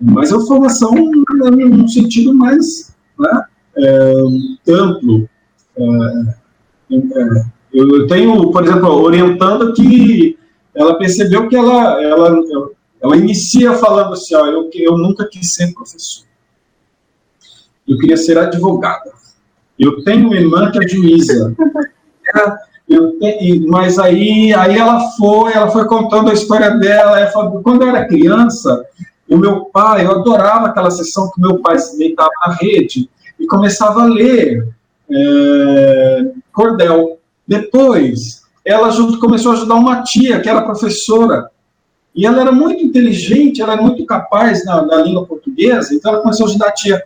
mas 0.00 0.32
a 0.32 0.40
formação 0.40 0.92
num 0.92 1.86
sentido 1.86 2.34
mais 2.34 2.92
né, 3.18 3.44
é, 3.76 4.14
amplo. 4.68 5.28
É, 5.76 5.84
é, 6.92 7.44
eu 7.72 8.06
tenho, 8.08 8.50
por 8.50 8.64
exemplo, 8.64 8.88
orientando 8.88 9.72
que 9.72 10.36
ela 10.74 10.98
percebeu 10.98 11.48
que 11.48 11.56
ela, 11.56 12.02
ela, 12.02 12.42
ela 13.00 13.16
inicia 13.16 13.72
falando 13.74 14.14
assim, 14.14 14.34
ó, 14.34 14.46
eu, 14.46 14.68
eu 14.74 14.98
nunca 14.98 15.28
quis 15.28 15.54
ser 15.54 15.72
professor. 15.72 16.24
Eu 17.86 17.98
queria 17.98 18.16
ser 18.16 18.36
advogada. 18.36 19.21
Eu 19.82 20.04
tenho 20.04 20.26
uma 20.26 20.36
irmã 20.36 20.70
que 20.70 20.78
é 20.78 20.88
juíza. 20.88 21.54
eu 22.88 23.18
tenho, 23.18 23.68
mas 23.68 23.98
aí, 23.98 24.54
aí 24.54 24.78
ela 24.78 25.00
foi, 25.16 25.52
ela 25.52 25.68
foi 25.70 25.84
contando 25.86 26.30
a 26.30 26.34
história 26.34 26.70
dela. 26.70 27.18
Ela 27.18 27.30
falou, 27.30 27.62
quando 27.62 27.82
eu 27.82 27.88
era 27.88 28.06
criança, 28.06 28.84
o 29.28 29.36
meu 29.36 29.64
pai, 29.66 30.06
eu 30.06 30.12
adorava 30.12 30.68
aquela 30.68 30.90
sessão 30.90 31.30
que 31.32 31.40
meu 31.40 31.58
pai 31.58 31.78
se 31.78 31.98
deitava 31.98 32.30
na 32.46 32.54
rede 32.54 33.10
e 33.40 33.46
começava 33.46 34.02
a 34.02 34.06
ler 34.06 34.68
é, 35.10 36.32
cordel. 36.52 37.18
Depois, 37.46 38.42
ela 38.64 38.90
junto, 38.90 39.18
começou 39.18 39.50
a 39.50 39.54
ajudar 39.56 39.74
uma 39.74 40.04
tia 40.04 40.40
que 40.40 40.48
era 40.48 40.62
professora. 40.62 41.50
E 42.14 42.24
ela 42.24 42.40
era 42.40 42.52
muito 42.52 42.84
inteligente, 42.84 43.60
ela 43.60 43.72
era 43.72 43.82
muito 43.82 44.04
capaz 44.06 44.64
na, 44.64 44.82
na 44.82 44.96
língua 44.98 45.26
portuguesa, 45.26 45.94
então 45.94 46.12
ela 46.12 46.22
começou 46.22 46.46
a 46.46 46.50
ajudar 46.50 46.68
a 46.68 46.72
tia. 46.72 47.02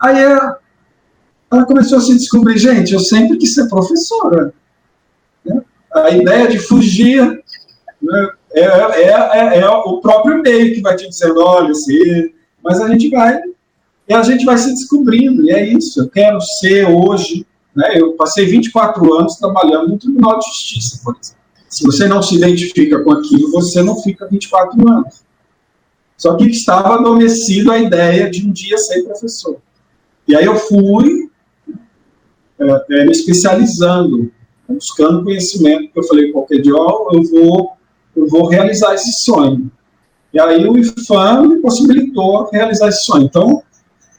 Aí 0.00 0.22
ela, 0.22 0.58
ela 1.50 1.64
começou 1.64 1.98
a 1.98 2.00
se 2.00 2.14
descobrir, 2.14 2.58
gente, 2.58 2.92
eu 2.92 3.00
sempre 3.00 3.38
quis 3.38 3.54
ser 3.54 3.68
professora. 3.68 4.52
Né? 5.44 5.62
A 5.94 6.10
ideia 6.10 6.48
de 6.48 6.58
fugir 6.58 7.42
né, 8.02 8.28
é, 8.52 8.60
é, 8.60 9.10
é, 9.10 9.58
é, 9.60 9.68
o 9.68 10.00
próprio 10.00 10.42
meio 10.42 10.74
que 10.74 10.80
vai 10.80 10.94
te 10.96 11.08
dizendo, 11.08 11.40
olha, 11.40 11.68
você... 11.68 12.32
mas 12.62 12.80
a 12.80 12.88
gente 12.88 13.08
vai, 13.08 13.40
e 14.08 14.14
a 14.14 14.22
gente 14.22 14.44
vai 14.44 14.58
se 14.58 14.70
descobrindo, 14.70 15.42
e 15.44 15.50
é 15.50 15.66
isso, 15.66 16.00
eu 16.00 16.08
quero 16.08 16.40
ser 16.40 16.86
hoje, 16.86 17.46
Né? 17.74 17.92
Eu 17.94 18.12
passei 18.12 18.46
24 18.46 19.14
anos 19.14 19.36
trabalhando 19.36 19.88
no 19.88 19.98
Tribunal 19.98 20.38
de 20.38 20.46
Justiça, 20.46 21.00
por 21.04 21.16
exemplo. 21.20 21.38
Se 21.68 21.84
você 21.84 22.08
não 22.08 22.22
se 22.22 22.34
identifica 22.34 23.02
com 23.04 23.12
aquilo, 23.12 23.50
você 23.50 23.82
não 23.82 24.02
fica 24.02 24.26
24 24.26 24.88
anos. 24.90 25.22
Só 26.16 26.34
que 26.34 26.46
estava 26.46 26.94
adormecido 26.94 27.70
a 27.70 27.78
ideia 27.78 28.28
de 28.30 28.44
um 28.46 28.50
dia 28.50 28.76
ser 28.78 29.04
professor. 29.04 29.58
E 30.26 30.34
aí 30.34 30.44
eu 30.44 30.56
fui 30.56 31.30
é, 32.60 33.04
me 33.04 33.12
especializando, 33.12 34.30
buscando 34.68 35.24
conhecimento, 35.24 35.84
porque 35.84 36.00
eu 36.00 36.04
falei, 36.04 36.32
qualquer 36.32 36.60
dia 36.60 36.72
eu 36.72 37.22
vou, 37.30 37.72
eu 38.16 38.26
vou 38.28 38.48
realizar 38.48 38.94
esse 38.94 39.24
sonho. 39.24 39.70
E 40.32 40.40
aí 40.40 40.66
o 40.68 40.76
IFAM 40.76 41.48
me 41.48 41.56
possibilitou 41.56 42.48
realizar 42.50 42.88
esse 42.88 43.04
sonho. 43.04 43.24
Então, 43.24 43.62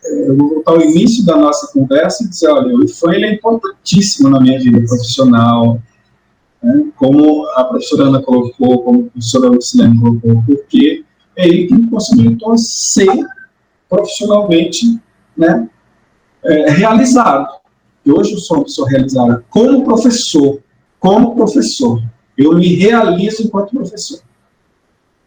eu 0.03 0.35
vou 0.35 0.49
voltar 0.55 0.71
ao 0.71 0.81
início 0.81 1.23
da 1.25 1.37
nossa 1.37 1.71
conversa 1.71 2.23
e 2.23 2.29
dizer, 2.29 2.49
olha, 2.49 2.75
o 2.75 2.83
IFAM 2.83 3.13
ele 3.13 3.25
é 3.25 3.33
importantíssimo 3.33 4.29
na 4.29 4.39
minha 4.39 4.59
vida 4.59 4.79
profissional, 4.87 5.79
né? 6.63 6.85
como 6.95 7.45
a 7.55 7.63
professora 7.63 8.03
Ana 8.03 8.21
colocou, 8.21 8.83
como 8.83 9.05
a 9.05 9.09
professora 9.11 9.49
Lucilene 9.49 9.99
colocou, 9.99 10.43
porque 10.45 11.03
é 11.35 11.47
ele 11.47 11.67
que 11.67 11.73
me 11.73 11.87
possibilitou 11.87 12.57
ser 12.57 13.07
profissionalmente 13.87 14.99
né, 15.37 15.69
é, 16.43 16.69
realizado. 16.71 17.58
E 18.05 18.11
hoje 18.11 18.33
eu 18.33 18.39
sou 18.39 18.57
uma 18.57 18.63
pessoa 18.63 18.89
realizada 18.89 19.45
como 19.49 19.83
professor. 19.83 20.61
Como 20.99 21.35
professor. 21.35 22.01
Eu 22.37 22.55
me 22.55 22.75
realizo 22.75 23.43
enquanto 23.43 23.71
professor. 23.71 24.19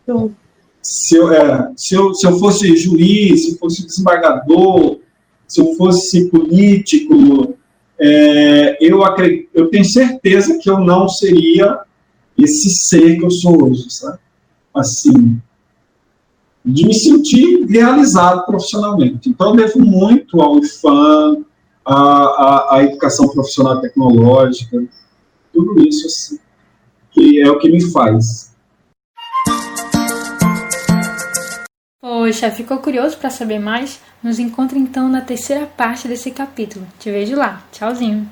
Então, 0.03 0.35
se 0.83 1.17
eu, 1.17 1.33
é, 1.33 1.71
se, 1.77 1.95
eu, 1.95 2.13
se 2.15 2.27
eu 2.27 2.39
fosse 2.39 2.77
juiz, 2.77 3.45
se 3.45 3.53
eu 3.53 3.59
fosse 3.59 3.87
desembargador, 3.87 4.99
se 5.47 5.61
eu 5.61 5.75
fosse 5.77 6.29
político, 6.29 7.55
é, 8.01 8.77
eu, 8.81 9.05
acredito, 9.05 9.49
eu 9.55 9.69
tenho 9.69 9.85
certeza 9.85 10.59
que 10.59 10.69
eu 10.69 10.81
não 10.81 11.09
seria 11.09 11.81
esse 12.37 12.71
ser 12.89 13.19
que 13.19 13.25
eu 13.25 13.31
sou 13.31 13.65
hoje, 13.65 13.85
sabe? 13.91 14.19
Assim, 14.75 15.41
de 16.65 16.87
me 16.87 16.95
sentir 16.95 17.65
realizado 17.67 18.45
profissionalmente. 18.47 19.29
Então, 19.29 19.51
eu 19.51 19.57
devo 19.57 19.81
muito 19.81 20.41
ao 20.41 20.59
IFAM, 20.59 21.45
à, 21.85 21.95
à, 21.95 22.77
à 22.77 22.85
educação 22.85 23.29
profissional 23.29 23.81
tecnológica, 23.81 24.83
tudo 25.53 25.81
isso, 25.87 26.07
assim, 26.07 26.39
que 27.11 27.41
é 27.41 27.51
o 27.51 27.59
que 27.59 27.71
me 27.71 27.81
faz. 27.93 28.53
Poxa, 32.01 32.51
ficou 32.51 32.79
curioso 32.79 33.17
para 33.17 33.31
saber 33.31 33.59
mais? 33.59 34.01
Nos 34.23 34.39
encontre 34.39 34.79
então 34.79 35.09
na 35.09 35.21
terceira 35.21 35.67
parte 35.67 36.09
desse 36.09 36.31
capítulo. 36.31 36.87
Te 36.99 37.11
vejo 37.11 37.37
lá. 37.37 37.63
Tchauzinho. 37.73 38.29